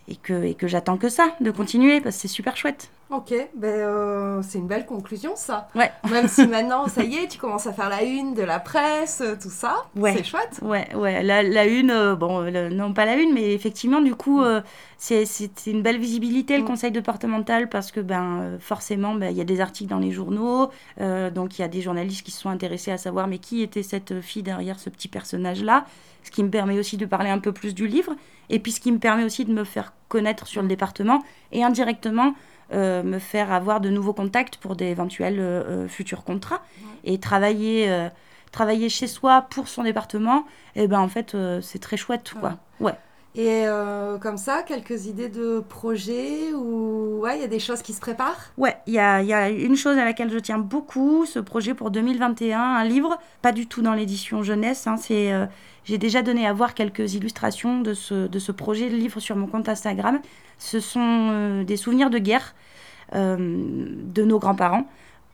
et 0.07 0.15
que 0.15 0.67
j'attends 0.67 0.97
que 0.97 1.09
ça, 1.09 1.35
de 1.41 1.51
continuer, 1.51 1.99
parce 1.99 2.15
que 2.15 2.21
c'est 2.21 2.27
super 2.29 2.55
chouette. 2.55 2.89
Ok, 3.13 3.31
ben, 3.55 3.67
euh, 3.67 4.41
c'est 4.41 4.57
une 4.57 4.65
belle 4.65 4.87
conclusion 4.87 5.33
ça. 5.35 5.67
Ouais. 5.75 5.91
Même 6.09 6.27
si 6.27 6.47
maintenant, 6.47 6.87
ça 6.87 7.03
y 7.03 7.17
est, 7.17 7.27
tu 7.27 7.37
commences 7.37 7.67
à 7.67 7.73
faire 7.73 7.87
la 7.87 8.01
une 8.01 8.33
de 8.33 8.41
la 8.41 8.59
presse, 8.59 9.21
euh, 9.21 9.35
tout 9.39 9.51
ça. 9.51 9.85
Ouais. 9.95 10.15
C'est 10.17 10.23
chouette. 10.23 10.59
Ouais, 10.63 10.87
ouais. 10.95 11.21
La, 11.21 11.43
la 11.43 11.65
une, 11.65 11.91
euh, 11.91 12.15
bon, 12.15 12.41
non 12.71 12.91
pas 12.91 13.05
la 13.05 13.15
une, 13.15 13.31
mais 13.31 13.53
effectivement, 13.53 14.01
du 14.01 14.15
coup, 14.15 14.41
c'est 14.97 15.27
une 15.67 15.83
belle 15.83 15.99
visibilité, 15.99 16.57
le 16.57 16.63
mm. 16.63 16.67
conseil 16.67 16.91
départemental, 16.91 17.69
parce 17.69 17.91
que 17.91 17.99
ben, 17.99 18.57
forcément, 18.59 19.13
ben, 19.13 19.29
il 19.29 19.37
y 19.37 19.41
a 19.41 19.45
des 19.45 19.61
articles 19.61 19.91
dans 19.91 19.99
les 19.99 20.11
journaux, 20.11 20.71
donc 20.99 21.59
il 21.59 21.61
y 21.61 21.65
a 21.65 21.67
des 21.67 21.81
journalistes 21.81 22.25
qui 22.25 22.31
se 22.31 22.41
sont 22.41 22.49
intéressés 22.49 22.91
à 22.91 22.97
savoir, 22.97 23.27
mais 23.27 23.37
qui 23.37 23.61
était 23.61 23.83
cette 23.83 24.21
fille 24.21 24.43
derrière 24.43 24.79
ce 24.79 24.89
petit 24.89 25.07
personnage-là 25.07 25.85
ce 26.23 26.31
qui 26.31 26.43
me 26.43 26.49
permet 26.49 26.79
aussi 26.79 26.97
de 26.97 27.05
parler 27.05 27.29
un 27.29 27.39
peu 27.39 27.51
plus 27.51 27.75
du 27.75 27.87
livre, 27.87 28.15
et 28.49 28.59
puis 28.59 28.71
ce 28.71 28.79
qui 28.79 28.91
me 28.91 28.97
permet 28.97 29.23
aussi 29.23 29.45
de 29.45 29.53
me 29.53 29.63
faire 29.63 29.93
connaître 30.07 30.47
sur 30.47 30.61
le 30.61 30.67
département, 30.67 31.21
et 31.51 31.63
indirectement 31.63 32.33
euh, 32.73 33.03
me 33.03 33.19
faire 33.19 33.51
avoir 33.51 33.81
de 33.81 33.89
nouveaux 33.89 34.13
contacts 34.13 34.57
pour 34.57 34.75
d'éventuels 34.75 35.39
euh, 35.39 35.63
euh, 35.63 35.87
futurs 35.87 36.23
contrats, 36.23 36.61
et 37.03 37.19
travailler, 37.19 38.09
travailler 38.51 38.89
chez 38.89 39.07
soi 39.07 39.45
pour 39.49 39.67
son 39.67 39.83
département, 39.83 40.45
et 40.75 40.83
eh 40.83 40.87
ben 40.87 40.99
en 40.99 41.09
fait 41.09 41.35
c'est 41.61 41.79
très 41.79 41.97
chouette, 41.97 42.33
quoi. 42.39 42.57
Ouais. 42.79 42.93
Et 43.35 43.65
euh, 43.65 44.19
comme 44.19 44.37
ça, 44.37 44.61
quelques 44.61 45.07
idées 45.07 45.29
de 45.29 45.59
projets 45.67 46.53
ou 46.53 47.21
ouais, 47.21 47.37
il 47.37 47.41
y 47.41 47.43
a 47.43 47.47
des 47.47 47.59
choses 47.59 47.81
qui 47.81 47.93
se 47.93 47.99
préparent? 47.99 48.51
Ouais, 48.57 48.77
il 48.85 48.93
y 48.93 48.99
a, 48.99 49.23
y 49.23 49.33
a, 49.33 49.49
une 49.49 49.75
chose 49.75 49.97
à 49.97 50.05
laquelle 50.05 50.31
je 50.31 50.37
tiens 50.37 50.59
beaucoup, 50.59 51.25
ce 51.25 51.39
projet 51.39 51.73
pour 51.73 51.89
2021, 51.89 52.59
un 52.59 52.83
livre, 52.83 53.17
pas 53.41 53.51
du 53.51 53.65
tout 53.65 53.81
dans 53.81 53.93
l'édition 53.93 54.43
jeunesse. 54.43 54.85
Hein, 54.85 54.97
c'est, 54.97 55.33
euh, 55.33 55.47
j'ai 55.85 55.97
déjà 55.97 56.21
donné 56.21 56.47
à 56.47 56.53
voir 56.53 56.73
quelques 56.73 57.13
illustrations 57.13 57.81
de 57.81 57.93
ce, 57.93 58.27
de 58.27 58.39
ce 58.39 58.51
projet 58.51 58.89
de 58.89 58.95
livre 58.95 59.19
sur 59.19 59.35
mon 59.35 59.47
compte 59.47 59.69
Instagram. 59.69 60.19
Ce 60.57 60.79
sont 60.79 61.29
euh, 61.31 61.63
des 61.63 61.77
souvenirs 61.77 62.09
de 62.09 62.19
guerre 62.19 62.55
de 63.13 64.23
nos 64.23 64.39
grands-parents. 64.39 64.87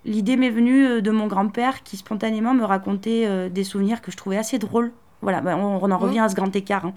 L'idée 0.03 0.35
m'est 0.35 0.49
venue 0.49 1.01
de 1.01 1.11
mon 1.11 1.27
grand-père 1.27 1.81
qui 1.83 1.95
spontanément 1.95 2.53
me 2.53 2.65
racontait 2.65 3.49
des 3.49 3.63
souvenirs 3.63 4.01
que 4.01 4.11
je 4.11 4.17
trouvais 4.17 4.35
assez 4.35 4.59
drôles. 4.59 4.91
Voilà, 5.21 5.39
bah, 5.39 5.55
on, 5.55 5.89
en 5.89 5.97
revient 5.97 6.19
à 6.19 6.27
ce 6.27 6.35
grand 6.35 6.53
écart. 6.53 6.87
Hein 6.87 6.93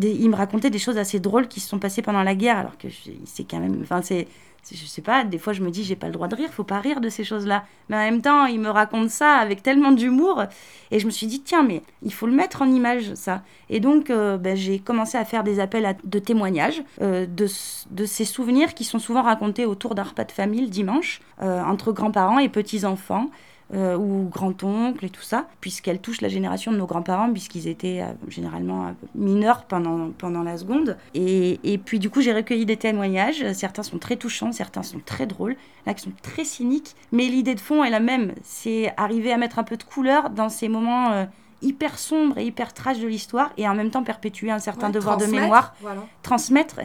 il 0.00 0.28
me 0.28 0.36
racontait 0.36 0.70
des 0.70 0.78
choses 0.78 0.98
assez 0.98 1.20
drôles 1.20 1.48
qui 1.48 1.60
se 1.60 1.68
sont 1.68 1.78
passées 1.78 2.02
pendant 2.02 2.22
la 2.22 2.34
guerre, 2.34 2.58
alors 2.58 2.76
que 2.78 2.88
c'est 3.24 3.44
quand 3.44 3.60
même. 3.60 3.78
Enfin, 3.82 4.02
c'est. 4.02 4.26
Je 4.70 4.84
sais 4.84 5.02
pas, 5.02 5.24
des 5.24 5.38
fois 5.38 5.54
je 5.54 5.62
me 5.62 5.70
dis, 5.70 5.82
j'ai 5.82 5.96
pas 5.96 6.08
le 6.08 6.12
droit 6.12 6.28
de 6.28 6.34
rire, 6.34 6.50
faut 6.52 6.64
pas 6.64 6.80
rire 6.80 7.00
de 7.00 7.08
ces 7.08 7.24
choses-là. 7.24 7.64
Mais 7.88 7.96
en 7.96 8.00
même 8.00 8.20
temps, 8.20 8.44
il 8.44 8.60
me 8.60 8.68
raconte 8.68 9.08
ça 9.08 9.36
avec 9.36 9.62
tellement 9.62 9.92
d'humour. 9.92 10.42
Et 10.90 10.98
je 10.98 11.06
me 11.06 11.10
suis 11.10 11.26
dit, 11.26 11.40
tiens, 11.40 11.62
mais 11.62 11.82
il 12.02 12.12
faut 12.12 12.26
le 12.26 12.32
mettre 12.32 12.60
en 12.60 12.66
image, 12.66 13.14
ça. 13.14 13.42
Et 13.70 13.80
donc, 13.80 14.10
euh, 14.10 14.36
ben, 14.36 14.56
j'ai 14.56 14.78
commencé 14.78 15.16
à 15.16 15.24
faire 15.24 15.42
des 15.42 15.58
appels 15.60 15.96
de 16.04 16.18
témoignages 16.18 16.82
euh, 17.00 17.24
de, 17.24 17.46
de, 17.90 18.04
ces 18.04 18.24
souvenirs 18.26 18.74
qui 18.74 18.84
sont 18.84 18.98
souvent 18.98 19.22
racontés 19.22 19.64
autour 19.64 19.94
d'un 19.94 20.02
repas 20.02 20.24
de 20.24 20.32
famille 20.32 20.60
le 20.60 20.68
dimanche, 20.68 21.20
euh, 21.40 21.62
entre 21.62 21.92
grands-parents 21.92 22.38
et 22.38 22.50
petits-enfants. 22.50 23.30
Euh, 23.74 23.98
ou 23.98 24.30
grand-oncle 24.30 25.04
et 25.04 25.10
tout 25.10 25.20
ça, 25.20 25.46
puisqu'elle 25.60 25.98
touche 25.98 26.22
la 26.22 26.30
génération 26.30 26.72
de 26.72 26.78
nos 26.78 26.86
grands-parents, 26.86 27.30
puisqu'ils 27.30 27.68
étaient 27.68 28.00
euh, 28.00 28.06
généralement 28.26 28.86
euh, 28.86 28.90
mineurs 29.14 29.64
pendant, 29.64 30.08
pendant 30.16 30.42
la 30.42 30.56
seconde. 30.56 30.96
Et, 31.12 31.60
et 31.64 31.76
puis 31.76 31.98
du 31.98 32.08
coup, 32.08 32.22
j'ai 32.22 32.32
recueilli 32.32 32.64
des 32.64 32.78
témoignages. 32.78 33.44
Certains 33.52 33.82
sont 33.82 33.98
très 33.98 34.16
touchants, 34.16 34.52
certains 34.52 34.82
sont 34.82 35.00
très 35.04 35.26
drôles, 35.26 35.54
là 35.84 35.92
qui 35.92 36.02
sont 36.02 36.14
très 36.22 36.44
cyniques. 36.44 36.96
Mais 37.12 37.24
l'idée 37.24 37.54
de 37.54 37.60
fond 37.60 37.84
est 37.84 37.90
la 37.90 38.00
même. 38.00 38.32
C'est 38.42 38.94
arriver 38.96 39.34
à 39.34 39.36
mettre 39.36 39.58
un 39.58 39.64
peu 39.64 39.76
de 39.76 39.84
couleur 39.84 40.30
dans 40.30 40.48
ces 40.48 40.70
moments 40.70 41.26
hyper 41.60 41.98
sombres 41.98 42.38
et 42.38 42.46
hyper 42.46 42.72
trash 42.72 43.00
de 43.00 43.06
l'histoire 43.06 43.52
et 43.58 43.68
en 43.68 43.74
même 43.74 43.90
temps 43.90 44.02
perpétuer 44.02 44.50
un 44.50 44.60
certain 44.60 44.88
devoir 44.88 45.18
de 45.18 45.26
mémoire, 45.26 45.74
transmettre. 46.22 46.80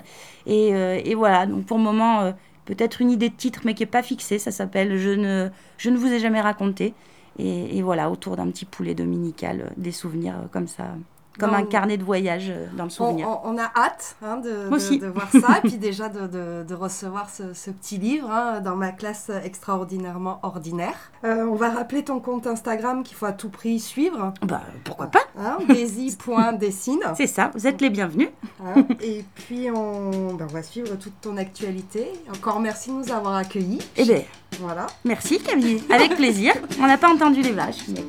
Et, 0.47 0.69
et, 0.69 1.15
voilà, 1.15 1.45
donc 1.45 1.65
pour 1.65 1.77
le 1.77 1.83
moment, 1.83 2.33
peut-être 2.65 3.01
une 3.01 3.11
idée 3.11 3.29
de 3.29 3.35
titre, 3.35 3.61
mais 3.65 3.73
qui 3.73 3.83
n'est 3.83 3.87
pas 3.87 4.03
fixée. 4.03 4.39
Ça 4.39 4.51
s'appelle 4.51 4.97
je 4.97 5.09
ne, 5.09 5.49
je 5.77 5.89
ne 5.89 5.97
vous 5.97 6.11
ai 6.11 6.19
jamais 6.19 6.41
raconté. 6.41 6.93
Et, 7.39 7.81
voilà, 7.81 8.11
autour 8.11 8.35
d'un 8.35 8.47
petit 8.51 8.65
poulet 8.65 8.93
dominical, 8.93 9.61
euh, 9.61 9.69
des 9.75 9.91
souvenirs 9.91 10.35
euh, 10.35 10.47
comme 10.51 10.67
ça 10.67 10.95
comme 11.39 11.53
un 11.53 11.63
carnet 11.63 11.97
de 11.97 12.03
voyage 12.03 12.49
euh, 12.49 12.67
dans 12.75 12.83
le 12.83 12.89
souvenir. 12.89 13.27
On, 13.43 13.57
a 13.57 13.71
hâte 13.75 14.15
hein, 14.21 14.37
de, 14.37 14.69
de, 14.97 15.07
voir 15.07 15.29
ça, 15.31 15.57
et 15.57 15.61
puis 15.67 15.77
déjà 15.77 16.09
de, 16.09 16.63
de 16.63 16.73
recevoir 16.73 17.29
ce, 17.29 17.53
ce, 17.53 17.71
petit 17.71 17.97
livre 17.97 18.29
hein, 18.29 18.61
dans 18.61 18.75
ma 18.75 18.91
classe 18.91 19.31
extraordinairement 19.43 20.39
ordinaire. 20.43 21.11
Euh, 21.23 21.45
on 21.45 21.55
va 21.55 21.69
rappeler 21.69 22.03
ton 22.03 22.19
compte 22.19 22.47
Instagram 22.47 23.03
qu'il 23.03 23.17
faut 23.17 23.25
à 23.25 23.31
tout 23.31 23.49
prix 23.49 23.79
suivre. 23.79 24.33
Bah, 24.41 24.61
pourquoi 24.83 25.07
pas 25.07 25.23
hein, 25.37 25.57
Daisy.dessine. 25.67 27.01
C'est 27.15 27.27
ça, 27.27 27.51
vous 27.53 27.67
êtes 27.67 27.81
les 27.81 27.89
bienvenus. 27.89 28.29
Hein, 28.63 28.85
et 29.01 29.23
puis 29.35 29.69
on, 29.71 30.33
ben, 30.33 30.47
on, 30.49 30.53
va 30.53 30.63
suivre 30.63 30.95
toute 30.97 31.19
ton 31.21 31.37
actualité. 31.37 32.11
Encore 32.29 32.59
merci 32.59 32.89
de 32.89 32.95
nous 32.95 33.11
avoir 33.11 33.35
accueillis. 33.35 33.79
Eh 33.97 34.03
bien, 34.03 34.21
voilà. 34.59 34.87
Merci 35.03 35.39
Camille, 35.39 35.83
avec 35.89 36.15
plaisir. 36.15 36.53
On 36.79 36.87
n'a 36.87 36.97
pas 36.97 37.09
entendu 37.09 37.41
les 37.41 37.51
vaches, 37.51 37.87
mais... 37.89 38.03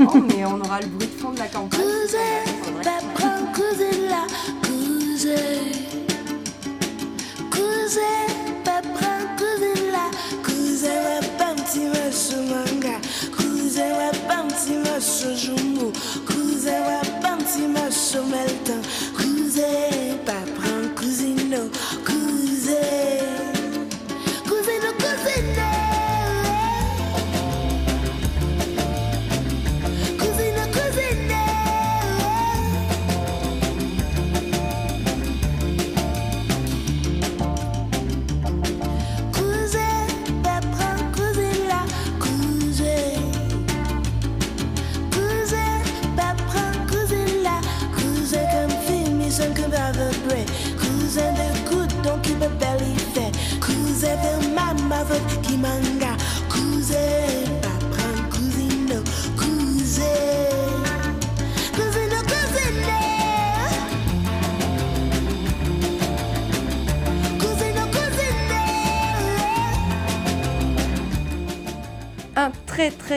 Non, 0.00 0.14
mais 0.20 0.44
on 0.44 0.60
aura 0.60 0.80
le 0.80 0.86
bruit 0.88 1.08
de 1.08 1.20
fond 1.20 1.30
de 1.30 1.38
la 1.38 1.46
campagne. 1.46 1.80
Cousin, 1.80 2.44
cousin 3.54 4.08
là, 4.10 4.26
cousin. 4.62 5.30
Cousin, 7.50 8.00
papa, 8.64 9.10
cousin 9.38 9.90
là, 9.92 10.10
cousin, 10.42 10.96
wa 11.04 11.20
panti 11.38 11.80
ma 14.84 16.35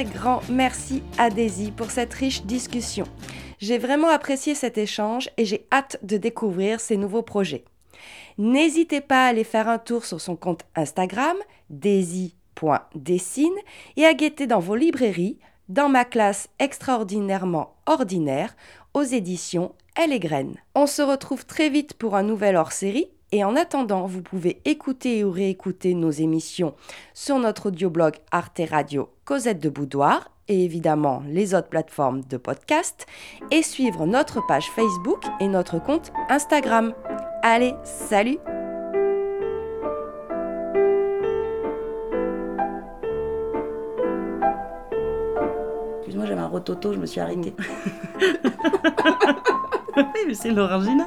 grand 0.03 0.41
merci 0.49 1.03
à 1.17 1.29
Daisy 1.29 1.71
pour 1.71 1.91
cette 1.91 2.13
riche 2.13 2.43
discussion. 2.43 3.05
J'ai 3.59 3.77
vraiment 3.77 4.07
apprécié 4.07 4.55
cet 4.55 4.77
échange 4.77 5.29
et 5.37 5.45
j'ai 5.45 5.67
hâte 5.71 5.97
de 6.03 6.17
découvrir 6.17 6.79
ses 6.79 6.97
nouveaux 6.97 7.21
projets. 7.21 7.65
N'hésitez 8.37 9.01
pas 9.01 9.25
à 9.25 9.29
aller 9.29 9.43
faire 9.43 9.67
un 9.67 9.79
tour 9.79 10.05
sur 10.05 10.21
son 10.21 10.35
compte 10.35 10.63
Instagram, 10.75 11.35
daisy.dessine, 11.69 13.57
et 13.97 14.05
à 14.05 14.13
guetter 14.13 14.47
dans 14.47 14.59
vos 14.59 14.75
librairies, 14.75 15.39
dans 15.67 15.89
ma 15.89 16.05
classe 16.05 16.49
extraordinairement 16.59 17.75
ordinaire, 17.85 18.55
aux 18.93 19.03
éditions 19.03 19.73
Elle 19.95 20.13
et 20.13 20.19
Graines. 20.19 20.55
On 20.75 20.87
se 20.87 21.01
retrouve 21.01 21.45
très 21.45 21.69
vite 21.69 21.93
pour 21.93 22.15
un 22.15 22.23
nouvel 22.23 22.55
hors-série 22.55 23.09
et 23.31 23.43
en 23.43 23.55
attendant, 23.55 24.07
vous 24.07 24.23
pouvez 24.23 24.59
écouter 24.65 25.23
ou 25.23 25.31
réécouter 25.31 25.93
nos 25.93 26.09
émissions 26.09 26.73
sur 27.13 27.37
notre 27.37 27.67
audioblog 27.67 28.15
Arte 28.31 28.61
Radio 28.69 29.09
Cosette 29.29 29.59
de 29.59 29.69
Boudoir 29.69 30.31
et 30.47 30.65
évidemment 30.65 31.21
les 31.27 31.53
autres 31.53 31.69
plateformes 31.69 32.21
de 32.21 32.37
podcast 32.37 33.05
et 33.51 33.61
suivre 33.61 34.07
notre 34.07 34.43
page 34.47 34.65
Facebook 34.71 35.21
et 35.39 35.47
notre 35.47 35.77
compte 35.77 36.11
Instagram. 36.29 36.95
Allez, 37.43 37.75
salut 37.83 38.39
Excuse-moi, 45.99 46.25
j'avais 46.25 46.41
un 46.41 46.47
rototo, 46.47 46.93
je 46.93 46.97
me 46.97 47.05
suis 47.05 47.19
arrêtée. 47.21 47.53
oui, 49.95 50.21
mais 50.25 50.33
c'est 50.33 50.49
l'orangina. 50.49 51.05